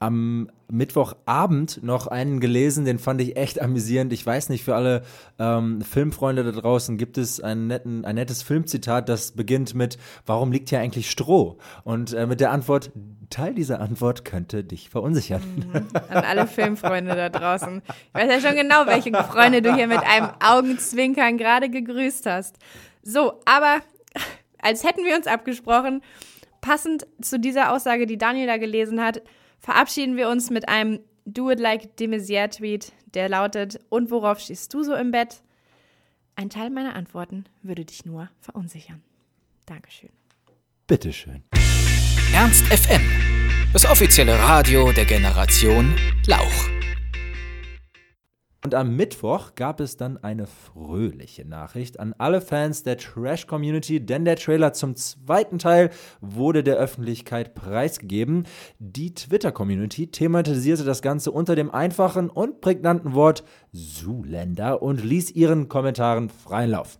am 0.00 0.50
Mittwochabend 0.68 1.82
noch 1.82 2.06
einen 2.06 2.40
gelesen, 2.40 2.86
den 2.86 2.98
fand 2.98 3.20
ich 3.20 3.36
echt 3.36 3.60
amüsierend. 3.60 4.14
Ich 4.14 4.24
weiß 4.24 4.48
nicht, 4.48 4.64
für 4.64 4.74
alle 4.74 5.02
ähm, 5.38 5.82
Filmfreunde 5.82 6.42
da 6.42 6.52
draußen 6.52 6.96
gibt 6.96 7.18
es 7.18 7.40
einen 7.40 7.66
netten, 7.66 8.06
ein 8.06 8.14
nettes 8.14 8.42
Filmzitat, 8.42 9.10
das 9.10 9.32
beginnt 9.32 9.74
mit 9.74 9.98
Warum 10.24 10.52
liegt 10.52 10.70
hier 10.70 10.80
eigentlich 10.80 11.10
Stroh? 11.10 11.58
Und 11.84 12.14
äh, 12.14 12.26
mit 12.26 12.40
der 12.40 12.50
Antwort, 12.50 12.90
Teil 13.28 13.54
dieser 13.54 13.80
Antwort 13.80 14.24
könnte 14.24 14.64
dich 14.64 14.88
verunsichern. 14.88 15.42
Mhm. 15.54 15.86
An 16.08 16.24
alle 16.24 16.46
Filmfreunde 16.46 17.14
da 17.14 17.28
draußen. 17.28 17.82
Ich 17.86 18.14
weiß 18.14 18.42
ja 18.42 18.48
schon 18.48 18.56
genau, 18.56 18.86
welche 18.86 19.12
Freunde 19.12 19.60
du 19.60 19.74
hier 19.74 19.86
mit 19.86 20.00
einem 20.00 20.30
Augenzwinkern 20.42 21.36
gerade 21.36 21.68
gegrüßt 21.68 22.24
hast. 22.24 22.56
So, 23.02 23.34
aber 23.44 23.80
als 24.62 24.82
hätten 24.82 25.04
wir 25.04 25.14
uns 25.14 25.26
abgesprochen, 25.26 26.02
passend 26.62 27.06
zu 27.20 27.38
dieser 27.38 27.72
Aussage, 27.72 28.06
die 28.06 28.18
Daniel 28.18 28.46
da 28.46 28.56
gelesen 28.56 29.02
hat, 29.02 29.22
verabschieden 29.60 30.16
wir 30.16 30.28
uns 30.28 30.50
mit 30.50 30.68
einem 30.68 31.00
Do 31.24 31.50
It 31.50 31.60
Like 31.60 31.96
de 31.96 32.08
Maizière 32.08 32.50
Tweet, 32.50 32.92
der 33.14 33.28
lautet: 33.28 33.78
Und 33.88 34.10
worauf 34.10 34.40
stehst 34.40 34.74
du 34.74 34.82
so 34.82 34.94
im 34.94 35.10
Bett? 35.10 35.42
Ein 36.34 36.50
Teil 36.50 36.70
meiner 36.70 36.96
Antworten 36.96 37.44
würde 37.62 37.84
dich 37.84 38.04
nur 38.04 38.30
verunsichern. 38.40 39.02
Dankeschön. 39.66 40.10
Bitteschön. 40.86 41.44
Ernst 42.32 42.64
FM, 42.66 43.02
das 43.72 43.84
offizielle 43.84 44.38
Radio 44.38 44.92
der 44.92 45.04
Generation 45.04 45.94
Lauch. 46.26 46.79
Und 48.62 48.74
am 48.74 48.94
Mittwoch 48.94 49.54
gab 49.54 49.80
es 49.80 49.96
dann 49.96 50.22
eine 50.22 50.46
fröhliche 50.46 51.46
Nachricht 51.46 51.98
an 51.98 52.14
alle 52.18 52.42
Fans 52.42 52.82
der 52.82 52.98
Trash-Community, 52.98 54.04
denn 54.04 54.26
der 54.26 54.36
Trailer 54.36 54.74
zum 54.74 54.96
zweiten 54.96 55.58
Teil 55.58 55.88
wurde 56.20 56.62
der 56.62 56.76
Öffentlichkeit 56.76 57.54
preisgegeben. 57.54 58.44
Die 58.78 59.14
Twitter-Community 59.14 60.08
thematisierte 60.08 60.84
das 60.84 61.00
Ganze 61.00 61.30
unter 61.30 61.56
dem 61.56 61.70
einfachen 61.70 62.28
und 62.28 62.60
prägnanten 62.60 63.14
Wort 63.14 63.44
Zuländer 63.72 64.82
und 64.82 65.02
ließ 65.02 65.30
ihren 65.30 65.68
Kommentaren 65.68 66.28
freien 66.28 66.70
Lauf. 66.70 66.98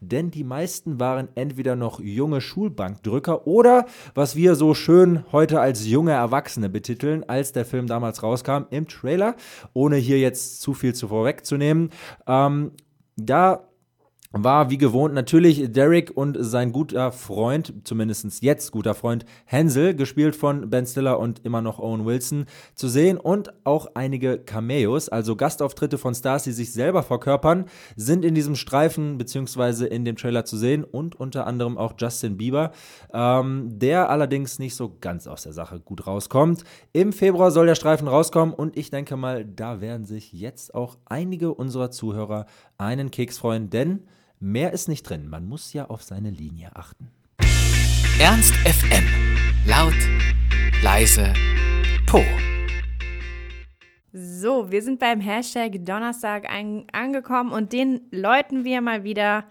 Denn 0.00 0.30
die 0.30 0.44
meisten 0.44 1.00
waren 1.00 1.28
entweder 1.34 1.74
noch 1.74 1.98
junge 1.98 2.40
Schulbankdrücker 2.40 3.48
oder, 3.48 3.86
was 4.14 4.36
wir 4.36 4.54
so 4.54 4.74
schön 4.74 5.24
heute 5.32 5.60
als 5.60 5.86
junge 5.88 6.12
Erwachsene 6.12 6.68
betiteln, 6.68 7.24
als 7.26 7.52
der 7.52 7.64
Film 7.64 7.86
damals 7.86 8.22
rauskam, 8.22 8.64
im 8.70 8.86
Trailer, 8.86 9.34
ohne 9.72 9.96
hier 9.96 10.20
jetzt 10.20 10.60
zu 10.60 10.74
viel 10.74 10.94
zu 10.94 10.99
vorwegzunehmen. 11.08 11.90
Ähm, 12.26 12.72
da 13.16 13.69
war 14.32 14.70
wie 14.70 14.78
gewohnt 14.78 15.12
natürlich 15.12 15.72
Derek 15.72 16.16
und 16.16 16.36
sein 16.40 16.70
guter 16.70 17.10
Freund, 17.10 17.74
zumindest 17.82 18.42
jetzt 18.42 18.70
guter 18.70 18.94
Freund 18.94 19.24
Hansel, 19.46 19.94
gespielt 19.94 20.36
von 20.36 20.70
Ben 20.70 20.86
Stiller 20.86 21.18
und 21.18 21.44
immer 21.44 21.60
noch 21.62 21.80
Owen 21.80 22.06
Wilson, 22.06 22.46
zu 22.76 22.88
sehen 22.88 23.18
und 23.18 23.52
auch 23.64 23.88
einige 23.94 24.38
Cameos, 24.38 25.08
also 25.08 25.34
Gastauftritte 25.34 25.98
von 25.98 26.14
Stars, 26.14 26.44
die 26.44 26.52
sich 26.52 26.72
selber 26.72 27.02
verkörpern, 27.02 27.64
sind 27.96 28.24
in 28.24 28.36
diesem 28.36 28.54
Streifen 28.54 29.18
bzw. 29.18 29.86
in 29.86 30.04
dem 30.04 30.14
Trailer 30.14 30.44
zu 30.44 30.56
sehen 30.56 30.84
und 30.84 31.18
unter 31.18 31.46
anderem 31.48 31.76
auch 31.76 31.94
Justin 31.98 32.36
Bieber, 32.36 32.70
ähm, 33.12 33.80
der 33.80 34.10
allerdings 34.10 34.60
nicht 34.60 34.76
so 34.76 34.96
ganz 35.00 35.26
aus 35.26 35.42
der 35.42 35.52
Sache 35.52 35.80
gut 35.80 36.06
rauskommt. 36.06 36.62
Im 36.92 37.12
Februar 37.12 37.50
soll 37.50 37.66
der 37.66 37.74
Streifen 37.74 38.06
rauskommen 38.06 38.54
und 38.54 38.76
ich 38.76 38.90
denke 38.90 39.16
mal, 39.16 39.44
da 39.44 39.80
werden 39.80 40.06
sich 40.06 40.32
jetzt 40.32 40.72
auch 40.72 40.98
einige 41.06 41.52
unserer 41.52 41.90
Zuhörer 41.90 42.46
einen 42.78 43.10
Keks 43.10 43.36
freuen, 43.38 43.70
denn 43.70 44.04
Mehr 44.42 44.72
ist 44.72 44.88
nicht 44.88 45.02
drin. 45.02 45.28
Man 45.28 45.46
muss 45.46 45.74
ja 45.74 45.90
auf 45.90 46.02
seine 46.02 46.30
Linie 46.30 46.74
achten. 46.74 47.10
Ernst 48.18 48.54
FM. 48.54 49.04
Laut, 49.66 49.92
leise, 50.82 51.34
Po. 52.06 52.24
So, 54.14 54.70
wir 54.70 54.80
sind 54.80 54.98
beim 54.98 55.20
Hashtag 55.20 55.84
Donnerstag 55.84 56.48
ein, 56.48 56.86
angekommen 56.90 57.52
und 57.52 57.74
den 57.74 58.00
läuten 58.10 58.64
wir 58.64 58.80
mal 58.80 59.04
wieder. 59.04 59.44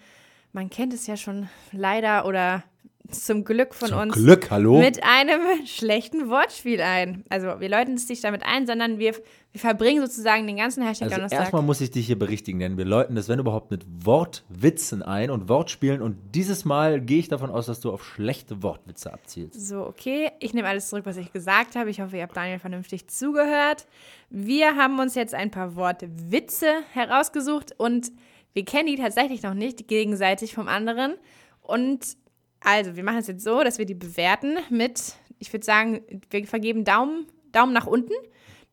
Man 0.53 0.71
kennt 0.71 0.91
es 0.95 1.05
ja 1.05 1.17
schon 1.17 1.49
leider 1.71 2.25
oder 2.25 2.63
zum 3.11 3.43
Glück 3.43 3.73
von 3.73 3.89
Zum 3.89 3.99
uns 3.99 4.13
Glück, 4.13 4.49
hallo? 4.51 4.79
mit 4.79 5.03
einem 5.03 5.41
schlechten 5.65 6.29
Wortspiel 6.29 6.81
ein. 6.81 7.23
Also 7.29 7.59
wir 7.59 7.69
läuten 7.69 7.93
es 7.95 8.07
nicht 8.09 8.23
damit 8.23 8.43
ein, 8.45 8.65
sondern 8.67 8.99
wir, 8.99 9.13
wir 9.51 9.59
verbringen 9.59 10.01
sozusagen 10.01 10.45
den 10.47 10.57
ganzen 10.57 10.83
Hashtag 10.83 11.05
Also 11.07 11.15
Donnerstag. 11.15 11.39
erstmal 11.39 11.61
muss 11.63 11.81
ich 11.81 11.91
dich 11.91 12.05
hier 12.05 12.17
berichtigen, 12.19 12.59
denn 12.59 12.77
wir 12.77 12.85
läuten 12.85 13.15
das, 13.15 13.27
wenn 13.29 13.39
überhaupt, 13.39 13.71
mit 13.71 13.85
Wortwitzen 14.05 15.01
ein 15.03 15.29
und 15.31 15.49
Wortspielen. 15.49 16.01
Und 16.01 16.17
dieses 16.35 16.65
Mal 16.65 17.01
gehe 17.01 17.19
ich 17.19 17.27
davon 17.27 17.49
aus, 17.49 17.65
dass 17.65 17.79
du 17.79 17.91
auf 17.91 18.03
schlechte 18.05 18.61
Wortwitze 18.63 19.11
abzielst. 19.13 19.59
So, 19.67 19.85
okay. 19.85 20.31
Ich 20.39 20.53
nehme 20.53 20.67
alles 20.67 20.89
zurück, 20.89 21.05
was 21.05 21.17
ich 21.17 21.31
gesagt 21.33 21.75
habe. 21.75 21.89
Ich 21.89 22.01
hoffe, 22.01 22.17
ihr 22.17 22.23
habt 22.23 22.37
Daniel 22.37 22.59
vernünftig 22.59 23.07
zugehört. 23.07 23.87
Wir 24.29 24.75
haben 24.75 24.99
uns 24.99 25.15
jetzt 25.15 25.33
ein 25.33 25.51
paar 25.51 25.75
Wortwitze 25.75 26.67
herausgesucht 26.93 27.73
und 27.77 28.11
wir 28.53 28.65
kennen 28.65 28.87
die 28.87 28.95
tatsächlich 28.97 29.43
noch 29.43 29.53
nicht 29.53 29.87
gegenseitig 29.87 30.53
vom 30.53 30.67
anderen. 30.67 31.15
Und 31.61 32.17
also, 32.61 32.95
wir 32.95 33.03
machen 33.03 33.19
es 33.19 33.27
jetzt 33.27 33.43
so, 33.43 33.63
dass 33.63 33.77
wir 33.77 33.85
die 33.85 33.95
bewerten 33.95 34.57
mit, 34.69 35.15
ich 35.39 35.51
würde 35.53 35.65
sagen, 35.65 36.01
wir 36.29 36.45
vergeben 36.47 36.83
Daumen, 36.83 37.27
Daumen 37.51 37.73
nach 37.73 37.87
unten 37.87 38.13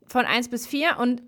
von 0.06 0.24
1 0.24 0.48
bis 0.48 0.66
4 0.66 0.98
und 0.98 1.22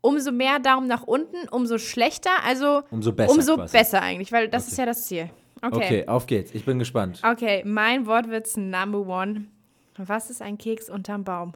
umso 0.00 0.30
mehr 0.32 0.58
Daumen 0.58 0.86
nach 0.86 1.02
unten, 1.02 1.48
umso 1.48 1.78
schlechter, 1.78 2.30
also 2.44 2.82
Umso 2.90 3.12
besser 3.12 3.32
umso 3.32 3.54
quasi. 3.56 3.76
besser 3.76 4.02
eigentlich, 4.02 4.30
weil 4.32 4.48
das 4.48 4.68
ist 4.68 4.78
ja 4.78 4.86
das 4.86 5.06
Ziel. 5.06 5.30
Okay. 5.62 6.06
auf 6.06 6.26
geht's. 6.26 6.54
Ich 6.54 6.64
bin 6.64 6.78
gespannt. 6.78 7.22
Okay, 7.24 7.62
mein 7.64 8.06
Wortwitz 8.06 8.56
Number 8.56 9.06
One. 9.06 9.46
Was 9.96 10.30
ist 10.30 10.42
ein 10.42 10.58
Keks 10.58 10.90
unterm 10.90 11.24
Baum? 11.24 11.54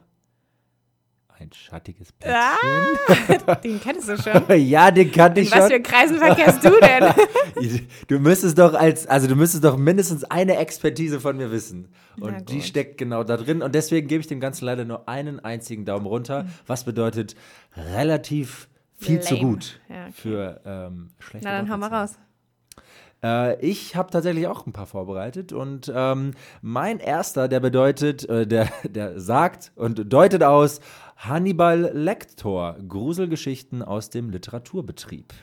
Ein 1.41 1.51
schattiges 1.53 2.09
Ah, 2.23 2.53
Plätzchen. 3.07 3.61
den 3.63 3.81
kennst 3.81 4.07
du 4.09 4.15
schon. 4.17 4.43
ja, 4.67 4.91
den 4.91 5.11
kannte 5.11 5.39
In 5.41 5.47
ich 5.47 5.51
was 5.51 5.61
schon. 5.61 5.69
für 5.71 5.81
Kreisen 5.81 6.17
verkehrst 6.19 6.63
du 6.63 6.69
denn? 6.79 7.13
Du 8.07 8.19
müsstest 8.19 8.57
doch 8.59 8.73
als, 8.73 9.07
also 9.07 9.27
du 9.27 9.35
müsstest 9.35 9.63
doch 9.63 9.77
mindestens 9.77 10.23
eine 10.25 10.57
Expertise 10.57 11.19
von 11.19 11.37
mir 11.37 11.51
wissen. 11.51 11.89
Und 12.19 12.49
die 12.49 12.55
gut. 12.55 12.63
steckt 12.63 12.97
genau 12.97 13.23
da 13.23 13.37
drin. 13.37 13.61
Und 13.61 13.73
deswegen 13.75 14.07
gebe 14.07 14.21
ich 14.21 14.27
dem 14.27 14.39
Ganzen 14.39 14.65
leider 14.65 14.85
nur 14.85 15.07
einen 15.09 15.39
einzigen 15.39 15.85
Daumen 15.85 16.05
runter, 16.05 16.45
was 16.67 16.83
bedeutet 16.83 17.35
relativ 17.75 18.67
viel 18.97 19.19
zu 19.21 19.35
Lame. 19.35 19.47
gut 19.47 19.79
Ja, 19.89 20.03
okay. 20.03 20.11
für 20.13 20.61
ähm, 20.65 21.09
schlechte 21.19 21.47
Na, 21.47 21.57
dann 21.57 21.69
hau 21.71 21.77
mal 21.77 21.91
Wortwitze. 21.91 22.17
raus. 22.17 22.19
Äh, 23.23 23.65
ich 23.65 23.95
habe 23.95 24.11
tatsächlich 24.11 24.47
auch 24.47 24.65
ein 24.65 24.73
paar 24.73 24.87
vorbereitet 24.87 25.53
und 25.53 25.91
ähm, 25.95 26.31
mein 26.61 26.99
erster, 26.99 27.47
der 27.47 27.59
bedeutet, 27.59 28.27
äh, 28.29 28.47
der, 28.47 28.67
der 28.83 29.19
sagt 29.19 29.71
und 29.75 30.11
deutet 30.11 30.43
aus 30.43 30.79
Hannibal 31.21 31.91
Lector, 31.93 32.77
Gruselgeschichten 32.87 33.83
aus 33.83 34.09
dem 34.09 34.31
Literaturbetrieb. 34.31 35.33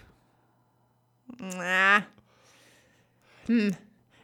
Na. 1.56 2.04
Hm. 3.46 3.76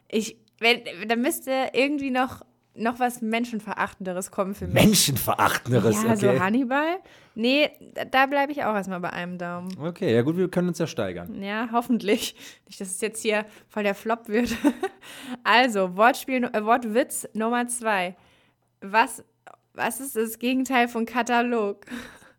Ich, 0.09 0.37
wenn, 0.59 0.81
da 1.07 1.15
müsste 1.15 1.71
irgendwie 1.73 2.11
noch, 2.11 2.45
noch 2.75 2.99
was 2.99 3.23
Menschenverachtenderes 3.23 4.33
kommen 4.33 4.57
für 4.57 4.67
mich. 4.67 4.75
Menschenverachtenderes, 4.75 6.03
ja, 6.03 6.17
so 6.17 6.29
okay. 6.29 6.41
Hannibal? 6.41 6.97
Nee, 7.37 7.71
da, 7.95 8.05
da 8.05 8.27
bleibe 8.27 8.51
ich 8.51 8.65
auch 8.65 8.75
erstmal 8.75 8.99
bei 8.99 9.13
einem 9.13 9.39
Daumen. 9.39 9.79
Okay, 9.79 10.13
ja 10.13 10.23
gut, 10.23 10.37
wir 10.37 10.51
können 10.51 10.69
uns 10.69 10.79
ja 10.79 10.89
steigern. 10.89 11.41
Ja, 11.41 11.69
hoffentlich. 11.71 12.35
Nicht, 12.67 12.81
dass 12.81 12.89
es 12.89 13.01
jetzt 13.01 13.23
hier 13.23 13.47
voll 13.69 13.85
der 13.85 13.95
Flop 13.95 14.29
wird. 14.29 14.51
Also, 15.45 15.97
Wortspiel, 15.97 16.45
äh, 16.45 16.65
Wortwitz 16.65 17.29
Nummer 17.35 17.69
zwei. 17.69 18.17
Was, 18.81 19.23
was 19.75 20.01
ist 20.01 20.17
das 20.17 20.39
Gegenteil 20.39 20.89
von 20.89 21.05
Katalog? 21.05 21.85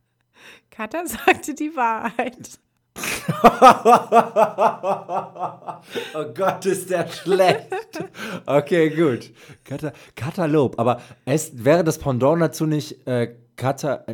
Kata 0.71 1.05
sagte 1.05 1.53
die 1.53 1.75
Wahrheit. 1.75 2.59
Oh 6.13 6.25
Gott, 6.33 6.65
ist 6.65 6.89
der 6.89 7.07
schlecht. 7.07 7.67
Okay, 8.45 8.89
gut. 8.89 9.31
Kata 9.63 9.91
Katalog, 10.15 10.73
aber 10.77 11.01
es 11.25 11.63
wäre 11.63 11.83
das 11.83 11.99
Pendant 11.99 12.41
dazu 12.41 12.65
nicht 12.65 13.05
äh, 13.05 13.35
Kata. 13.55 14.05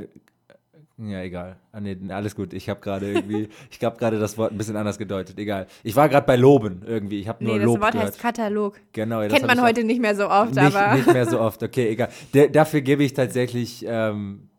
Ja, 1.04 1.22
egal. 1.22 1.58
Ah, 1.72 1.80
nee, 1.80 1.98
alles 2.10 2.36
gut. 2.36 2.54
Ich 2.54 2.70
habe 2.70 2.80
gerade 2.80 3.12
irgendwie, 3.14 3.50
ich 3.72 3.84
habe 3.84 3.98
gerade 3.98 4.20
das 4.20 4.38
Wort 4.38 4.52
ein 4.52 4.58
bisschen 4.58 4.76
anders 4.76 4.98
gedeutet. 4.98 5.40
Egal. 5.40 5.68
Ich 5.84 5.96
war 5.96 6.08
gerade 6.10 6.26
bei 6.28 6.36
Loben 6.36 6.84
irgendwie. 6.86 7.20
Ich 7.20 7.28
habe 7.28 7.44
nur 7.44 7.54
Nee, 7.54 7.60
das 7.60 7.66
Lob 7.66 7.82
Wort 7.82 7.92
gehört. 7.94 8.08
heißt 8.10 8.20
Katalog. 8.22 8.80
genau, 8.94 9.22
das 9.24 9.34
Kennt 9.34 9.48
man 9.48 9.62
heute 9.62 9.84
nicht 9.84 10.02
mehr 10.02 10.16
so 10.16 10.30
oft, 10.30 10.54
nicht, 10.56 10.76
aber. 10.76 10.96
nicht 10.96 11.12
mehr 11.12 11.26
so 11.26 11.40
oft. 11.42 11.64
Okay, 11.64 11.90
egal. 11.90 12.10
Der, 12.34 12.50
dafür 12.50 12.82
gebe 12.82 13.04
ich 13.04 13.14
tatsächlich 13.14 13.84
ähm, 13.88 14.50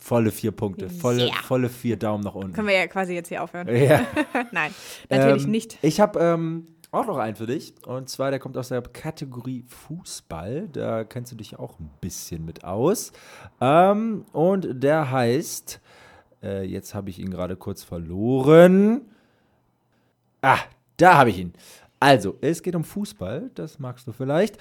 volle 0.00 0.30
vier 0.32 0.50
Punkte. 0.52 0.90
Volle, 0.90 1.26
Yeah. 1.26 1.34
volle 1.44 1.68
vier 1.68 1.96
Daumen 1.96 2.24
nach 2.24 2.34
unten. 2.34 2.52
Können 2.52 2.68
wir 2.68 2.74
ja 2.76 2.86
quasi 2.88 3.14
jetzt 3.14 3.28
hier 3.28 3.42
aufhören. 3.42 3.68
ja. 3.74 4.00
Nein, 4.52 4.72
natürlich 5.08 5.44
Ähm, 5.44 5.50
nicht. 5.50 5.78
Ich 5.82 6.00
habe 6.00 6.18
ähm, 6.20 6.66
auch 6.90 7.06
noch 7.06 7.18
einen 7.18 7.36
für 7.36 7.46
dich. 7.46 7.74
Und 7.86 8.08
zwar, 8.08 8.30
der 8.30 8.40
kommt 8.40 8.56
aus 8.56 8.68
der 8.68 8.80
Kategorie 8.82 9.64
Fußball. 9.68 10.68
Da 10.72 11.04
kennst 11.04 11.30
du 11.32 11.36
dich 11.36 11.58
auch 11.58 11.78
ein 11.78 11.90
bisschen 12.00 12.44
mit 12.44 12.64
aus. 12.64 13.12
Ähm, 13.60 14.24
und 14.32 14.82
der 14.82 15.10
heißt, 15.10 15.80
äh, 16.46 16.62
jetzt 16.62 16.94
habe 16.94 17.10
ich 17.10 17.18
ihn 17.18 17.30
gerade 17.30 17.56
kurz 17.56 17.82
verloren. 17.82 19.02
Ah, 20.42 20.60
da 20.96 21.18
habe 21.18 21.30
ich 21.30 21.38
ihn. 21.38 21.52
Also, 21.98 22.36
es 22.40 22.62
geht 22.62 22.76
um 22.76 22.84
Fußball, 22.84 23.50
das 23.54 23.78
magst 23.78 24.06
du 24.06 24.12
vielleicht. 24.12 24.58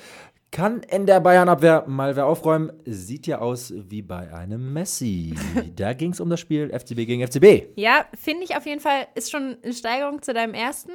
Kann 0.51 0.83
in 0.83 1.05
der 1.05 1.19
Bayern-Abwehr 1.19 1.83
mal 1.85 2.15
wer 2.15 2.27
aufräumen. 2.27 2.71
Sieht 2.85 3.27
ja 3.27 3.39
aus 3.39 3.73
wie 3.75 4.01
bei 4.01 4.33
einem 4.33 4.71
Messi. 4.73 5.35
da 5.75 5.93
ging 5.93 6.11
es 6.11 6.19
um 6.19 6.29
das 6.29 6.39
Spiel 6.39 6.69
FCB 6.69 7.05
gegen 7.05 7.27
FCB. 7.27 7.75
Ja, 7.75 8.05
finde 8.17 8.45
ich 8.45 8.55
auf 8.55 8.65
jeden 8.65 8.79
Fall, 8.79 9.07
ist 9.15 9.31
schon 9.31 9.57
eine 9.61 9.73
Steigerung 9.73 10.21
zu 10.21 10.33
deinem 10.33 10.53
ersten. 10.53 10.91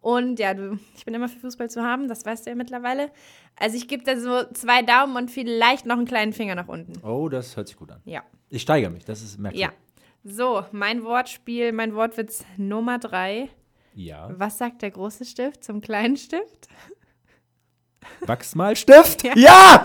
Und 0.00 0.38
ja, 0.38 0.54
du, 0.54 0.78
ich 0.96 1.04
bin 1.04 1.14
immer 1.14 1.28
für 1.28 1.38
Fußball 1.38 1.70
zu 1.70 1.82
haben, 1.82 2.08
das 2.08 2.24
weißt 2.24 2.46
du 2.46 2.50
ja 2.50 2.56
mittlerweile. 2.56 3.10
Also 3.56 3.76
ich 3.76 3.88
gebe 3.88 4.04
da 4.04 4.16
so 4.16 4.44
zwei 4.52 4.82
Daumen 4.82 5.16
und 5.16 5.30
vielleicht 5.30 5.86
noch 5.86 5.96
einen 5.96 6.06
kleinen 6.06 6.32
Finger 6.32 6.54
nach 6.54 6.68
unten. 6.68 6.92
Oh, 7.04 7.28
das 7.28 7.56
hört 7.56 7.68
sich 7.68 7.76
gut 7.76 7.90
an. 7.90 8.00
Ja. 8.04 8.22
Ich 8.48 8.62
steigere 8.62 8.90
mich, 8.90 9.04
das 9.04 9.22
ist 9.22 9.38
merkwürdig. 9.38 9.68
Ja. 9.68 9.85
So, 10.28 10.64
mein 10.72 11.04
Wortspiel, 11.04 11.70
mein 11.70 11.94
Wortwitz 11.94 12.44
Nummer 12.56 12.98
drei. 12.98 13.48
Ja. 13.94 14.28
Was 14.36 14.58
sagt 14.58 14.82
der 14.82 14.90
große 14.90 15.24
Stift 15.24 15.62
zum 15.62 15.80
kleinen 15.80 16.16
Stift? 16.16 16.66
Wachsmalstift? 18.26 19.22
Ja! 19.36 19.82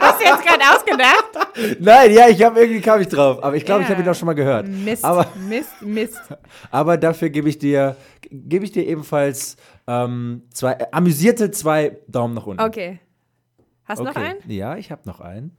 Hast 0.00 0.20
du 0.20 0.24
jetzt 0.24 0.46
gerade 0.46 0.62
ausgedacht? 0.74 1.78
Nein, 1.78 2.12
ja, 2.14 2.28
ich 2.28 2.42
habe 2.42 2.60
irgendwie 2.60 2.80
kam 2.80 3.02
ich 3.02 3.08
drauf. 3.08 3.42
Aber 3.44 3.54
ich 3.54 3.66
glaube, 3.66 3.82
ich 3.82 3.88
Ja. 3.88 3.94
habe 3.94 4.02
ihn 4.02 4.08
auch 4.08 4.14
schon 4.14 4.26
mal 4.26 4.32
gehört. 4.34 4.66
Mist, 4.66 5.04
Aber, 5.04 5.26
Mist, 5.46 5.82
Mist. 5.82 6.20
aber 6.70 6.96
dafür 6.96 7.28
gebe 7.28 7.50
ich 7.50 7.58
dir, 7.58 7.96
gebe 8.30 8.64
ich 8.64 8.72
dir 8.72 8.86
ebenfalls 8.86 9.56
ähm, 9.86 10.42
zwei, 10.54 10.72
äh, 10.72 10.86
amüsierte 10.92 11.50
zwei 11.50 11.98
Daumen 12.08 12.32
nach 12.34 12.46
unten. 12.46 12.62
Okay. 12.62 12.98
Hast 13.84 14.00
du 14.00 14.04
noch 14.04 14.16
einen? 14.16 14.38
Ja, 14.46 14.76
ich 14.76 14.90
habe 14.90 15.02
noch 15.06 15.20
einen. 15.20 15.56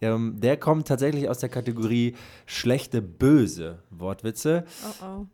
Ähm, 0.00 0.40
der 0.40 0.56
kommt 0.56 0.88
tatsächlich 0.88 1.28
aus 1.28 1.38
der 1.38 1.48
Kategorie 1.48 2.16
schlechte, 2.46 3.02
böse 3.02 3.82
Wortwitze. 3.90 4.64
Oh 4.84 5.04
oh. 5.04 5.26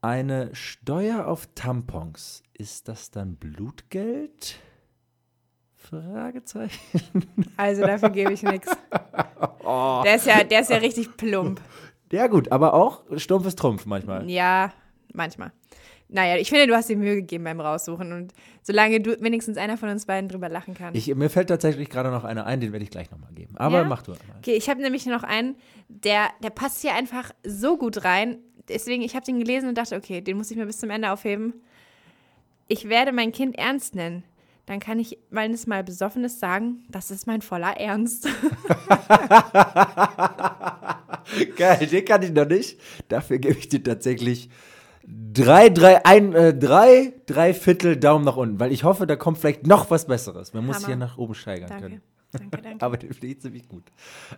Eine 0.00 0.54
Steuer 0.54 1.26
auf 1.26 1.48
Tampons, 1.54 2.42
ist 2.54 2.88
das 2.88 3.10
dann 3.10 3.36
Blutgeld? 3.36 4.58
Fragezeichen. 5.74 6.78
Also 7.56 7.82
dafür 7.82 8.10
gebe 8.10 8.32
ich 8.32 8.42
nichts. 8.42 8.68
Der, 10.04 10.16
ist 10.16 10.26
ja, 10.26 10.42
der 10.42 10.60
ist 10.60 10.70
ja 10.70 10.78
richtig 10.78 11.16
plump. 11.16 11.60
Ja 12.10 12.26
gut, 12.26 12.50
aber 12.50 12.74
auch 12.74 13.04
stumpfes 13.16 13.54
Trumpf 13.54 13.86
manchmal. 13.86 14.28
Ja, 14.28 14.72
manchmal. 15.12 15.52
Naja, 16.14 16.36
ich 16.36 16.50
finde, 16.50 16.66
du 16.66 16.74
hast 16.74 16.88
dir 16.90 16.96
Mühe 16.96 17.14
gegeben 17.16 17.44
beim 17.44 17.60
Raussuchen 17.60 18.12
und 18.12 18.32
solange 18.62 19.00
du 19.00 19.18
wenigstens 19.20 19.56
einer 19.56 19.78
von 19.78 19.88
uns 19.88 20.04
beiden 20.06 20.28
drüber 20.28 20.48
lachen 20.50 20.74
kann. 20.74 20.94
Ich, 20.94 21.12
mir 21.14 21.30
fällt 21.30 21.48
tatsächlich 21.48 21.88
gerade 21.88 22.10
noch 22.10 22.24
einer 22.24 22.44
ein, 22.46 22.60
den 22.60 22.72
werde 22.72 22.84
ich 22.84 22.90
gleich 22.90 23.10
nochmal 23.10 23.32
geben. 23.32 23.56
Aber 23.56 23.78
Ja? 23.78 23.84
mach 23.84 24.02
du 24.02 24.10
mal. 24.12 24.18
okay, 24.38 24.54
ich 24.54 24.68
habe 24.68 24.82
nämlich 24.82 25.06
noch 25.06 25.22
einen, 25.22 25.56
der, 25.88 26.28
der 26.42 26.50
passt 26.50 26.82
hier 26.82 26.94
einfach 26.94 27.30
so 27.44 27.78
gut 27.78 28.04
rein. 28.04 28.38
Deswegen, 28.68 29.02
ich 29.02 29.14
habe 29.16 29.24
den 29.24 29.38
gelesen 29.38 29.68
und 29.70 29.78
dachte, 29.78 29.96
okay, 29.96 30.20
den 30.20 30.36
muss 30.36 30.50
ich 30.50 30.56
mir 30.56 30.66
bis 30.66 30.78
zum 30.78 30.90
Ende 30.90 31.10
aufheben. 31.10 31.54
ich 32.68 32.88
werde 32.88 33.12
mein 33.12 33.32
Kind 33.32 33.56
ernst 33.58 33.94
nennen. 33.94 34.22
Dann 34.66 34.78
kann 34.80 35.00
ich, 35.00 35.18
wenn 35.30 35.52
es 35.52 35.66
mal 35.66 35.82
besoffen 35.82 36.22
ist, 36.24 36.38
sagen, 36.38 36.84
das 36.88 37.10
ist 37.10 37.26
mein 37.26 37.42
voller 37.42 37.76
Ernst. 37.80 38.28
Geil, 41.56 41.86
den 41.86 42.04
kann 42.04 42.22
ich 42.22 42.32
noch 42.32 42.46
nicht. 42.46 42.78
Dafür 43.08 43.38
gebe 43.38 43.58
ich 43.58 43.68
dir 43.68 43.82
tatsächlich 43.82 44.48
drei, 45.06 45.68
drei, 45.68 46.04
ein, 46.04 46.34
äh, 46.34 46.54
drei, 46.56 47.12
drei 47.26 47.54
Viertel 47.54 47.96
Daumen 47.96 48.24
nach 48.24 48.36
unten, 48.36 48.60
weil 48.60 48.72
ich 48.72 48.84
hoffe, 48.84 49.06
da 49.06 49.16
kommt 49.16 49.38
vielleicht 49.38 49.66
noch 49.66 49.90
was 49.90 50.06
Besseres. 50.06 50.52
Man 50.52 50.66
muss 50.66 50.76
Hammer. 50.76 50.86
hier 50.86 50.96
nach 50.96 51.18
oben 51.18 51.34
steigern 51.34 51.68
Danke. 51.68 51.82
können. 51.84 52.02
Danke, 52.32 52.58
danke. 52.62 52.84
Aber 52.84 52.96
der 52.96 53.12
fliegt 53.12 53.42
ziemlich 53.42 53.68
gut. 53.68 53.84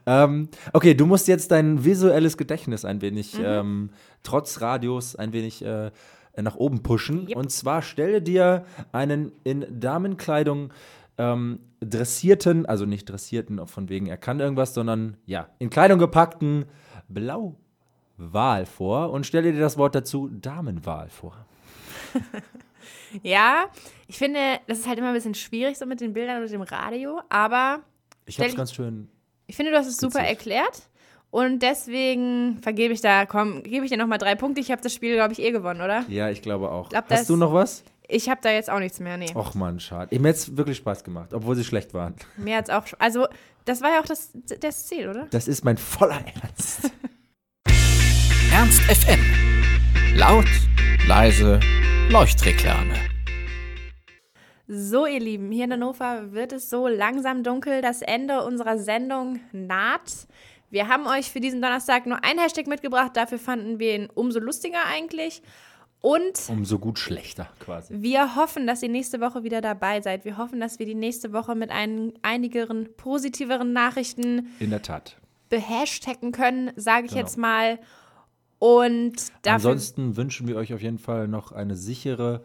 Ähm, 0.06 0.48
okay, 0.72 0.94
du 0.94 1.06
musst 1.06 1.28
jetzt 1.28 1.50
dein 1.50 1.84
visuelles 1.84 2.36
Gedächtnis 2.36 2.84
ein 2.84 3.00
wenig, 3.00 3.38
Mhm. 3.38 3.44
ähm, 3.44 3.90
trotz 4.22 4.60
Radios, 4.60 5.14
ein 5.16 5.32
wenig 5.32 5.64
äh, 5.64 5.90
nach 6.40 6.56
oben 6.56 6.82
pushen. 6.82 7.28
Yep. 7.28 7.36
Und 7.36 7.52
zwar 7.52 7.82
stelle 7.82 8.20
dir 8.20 8.64
einen 8.90 9.30
in 9.44 9.64
Damenkleidung 9.70 10.72
ähm, 11.16 11.60
dressierten, 11.78 12.66
also 12.66 12.86
nicht 12.86 13.08
dressierten, 13.08 13.64
von 13.68 13.88
wegen 13.88 14.06
er 14.06 14.16
kann 14.16 14.40
irgendwas, 14.40 14.74
sondern 14.74 15.16
ja, 15.26 15.46
in 15.60 15.70
Kleidung 15.70 16.00
gepackten 16.00 16.64
Blauwal 18.16 18.66
vor 18.66 19.10
und 19.10 19.26
stelle 19.26 19.52
dir 19.52 19.60
das 19.60 19.76
Wort 19.78 19.94
dazu 19.94 20.28
Damenwahl 20.28 21.08
vor. 21.08 21.34
Ja, 23.22 23.66
ich 24.08 24.18
finde, 24.18 24.40
das 24.66 24.80
ist 24.80 24.88
halt 24.88 24.98
immer 24.98 25.08
ein 25.08 25.14
bisschen 25.14 25.34
schwierig 25.34 25.78
so 25.78 25.86
mit 25.86 26.00
den 26.00 26.12
Bildern 26.12 26.42
und 26.42 26.50
dem 26.50 26.62
Radio, 26.62 27.20
aber 27.28 27.80
Ich 28.26 28.38
habe 28.38 28.48
es 28.48 28.56
ganz 28.56 28.74
schön. 28.74 29.08
ich 29.46 29.54
finde, 29.54 29.70
du 29.70 29.78
hast 29.78 29.86
es 29.86 29.98
super 29.98 30.18
erklärt. 30.20 30.82
Und 31.30 31.60
deswegen 31.62 32.58
vergebe 32.60 32.92
ich 32.92 33.00
da, 33.00 33.24
komm, 33.26 33.62
gebe 33.62 33.84
ich 33.84 33.90
dir 33.90 33.98
nochmal 33.98 34.18
drei 34.18 34.34
Punkte. 34.34 34.60
Ich 34.60 34.70
habe 34.70 34.82
das 34.82 34.92
Spiel, 34.92 35.14
glaube 35.14 35.32
ich, 35.32 35.40
eh 35.40 35.52
gewonnen, 35.52 35.80
oder? 35.80 36.04
Ja, 36.08 36.28
ich 36.30 36.42
glaube 36.42 36.70
auch. 36.70 36.88
Glaub, 36.90 37.08
Hast 37.10 37.28
du 37.30 37.36
noch 37.36 37.52
was? 37.52 37.84
Ich 38.08 38.28
habe 38.28 38.40
da 38.42 38.50
jetzt 38.50 38.68
auch 38.70 38.78
nichts 38.80 39.00
mehr, 39.00 39.16
nee. 39.16 39.32
Och 39.34 39.54
man, 39.54 39.80
schade. 39.80 40.18
Mir 40.18 40.28
hat 40.28 40.36
es 40.36 40.56
wirklich 40.56 40.76
Spaß 40.78 41.02
gemacht, 41.04 41.32
obwohl 41.34 41.56
sie 41.56 41.64
schlecht 41.64 41.94
waren. 41.94 42.14
Mir 42.36 42.56
hat's 42.56 42.70
auch, 42.70 42.84
also, 42.98 43.26
das 43.64 43.80
war 43.80 43.90
ja 43.90 44.00
auch 44.00 44.06
das, 44.06 44.30
das 44.60 44.86
Ziel, 44.86 45.08
oder? 45.08 45.26
Das 45.30 45.48
ist 45.48 45.64
mein 45.64 45.76
voller 45.78 46.20
Ernst. 46.42 46.90
Ernst 48.54 48.82
FM. 48.82 49.20
Laut, 50.16 50.46
leise, 51.08 51.58
Leuchtreklame. 52.10 52.94
So, 54.68 55.06
ihr 55.06 55.18
Lieben, 55.20 55.50
hier 55.50 55.64
in 55.64 55.72
Hannover 55.72 56.32
wird 56.32 56.52
es 56.52 56.70
so 56.70 56.86
langsam 56.86 57.42
dunkel. 57.42 57.82
Das 57.82 58.00
Ende 58.02 58.44
unserer 58.44 58.78
Sendung 58.78 59.40
naht. 59.52 60.28
Wir 60.70 60.88
haben 60.88 61.06
euch 61.06 61.30
für 61.32 61.40
diesen 61.40 61.60
Donnerstag 61.62 62.06
nur 62.06 62.22
ein 62.24 62.38
Hashtag 62.38 62.66
mitgebracht. 62.66 63.12
Dafür 63.14 63.38
fanden 63.38 63.78
wir 63.78 63.94
ihn 63.96 64.08
umso 64.14 64.38
lustiger 64.40 64.84
eigentlich. 64.86 65.42
Und 66.00 66.38
Umso 66.48 66.78
gut 66.78 66.98
schlechter 66.98 67.48
quasi. 67.60 67.94
wir 68.02 68.36
hoffen, 68.36 68.66
dass 68.66 68.82
ihr 68.82 68.90
nächste 68.90 69.20
Woche 69.22 69.42
wieder 69.42 69.62
dabei 69.62 70.00
seid. 70.02 70.24
Wir 70.26 70.36
hoffen, 70.36 70.60
dass 70.60 70.78
wir 70.78 70.84
die 70.84 70.94
nächste 70.94 71.32
Woche 71.32 71.54
mit 71.54 71.70
ein, 71.70 72.12
einigeren 72.22 72.88
positiveren 72.96 73.72
Nachrichten 73.72 74.54
In 74.60 74.68
der 74.70 74.82
Tat. 74.82 75.16
behashtaggen 75.48 76.30
können, 76.32 76.72
sage 76.76 77.06
ich 77.06 77.12
Genau. 77.12 77.22
jetzt 77.24 77.38
mal. 77.38 77.78
Und 78.64 79.30
ansonsten 79.46 80.16
wünschen 80.16 80.48
wir 80.48 80.56
euch 80.56 80.72
auf 80.72 80.80
jeden 80.80 80.96
Fall 80.96 81.28
noch 81.28 81.52
eine 81.52 81.76
sichere 81.76 82.42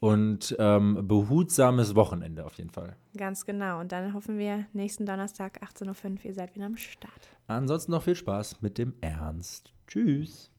und 0.00 0.54
ähm, 0.58 1.08
behutsames 1.08 1.94
Wochenende 1.94 2.44
auf 2.44 2.52
jeden 2.58 2.68
Fall. 2.68 2.94
Ganz 3.16 3.46
genau. 3.46 3.80
Und 3.80 3.90
dann 3.90 4.12
hoffen 4.12 4.36
wir 4.36 4.66
nächsten 4.74 5.06
Donnerstag 5.06 5.62
18.05 5.62 6.10
Uhr, 6.10 6.24
ihr 6.24 6.34
seid 6.34 6.54
wieder 6.54 6.66
am 6.66 6.76
Start. 6.76 7.30
Ansonsten 7.46 7.92
noch 7.92 8.02
viel 8.02 8.16
Spaß 8.16 8.60
mit 8.60 8.76
dem 8.76 8.92
Ernst. 9.00 9.72
Tschüss. 9.86 10.50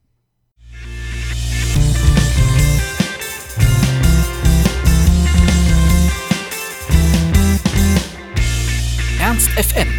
Ernst 9.20 9.50
FM. 9.50 9.90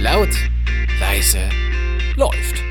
Laut, 0.00 0.34
leise, 0.98 1.38
läuft. 2.16 2.63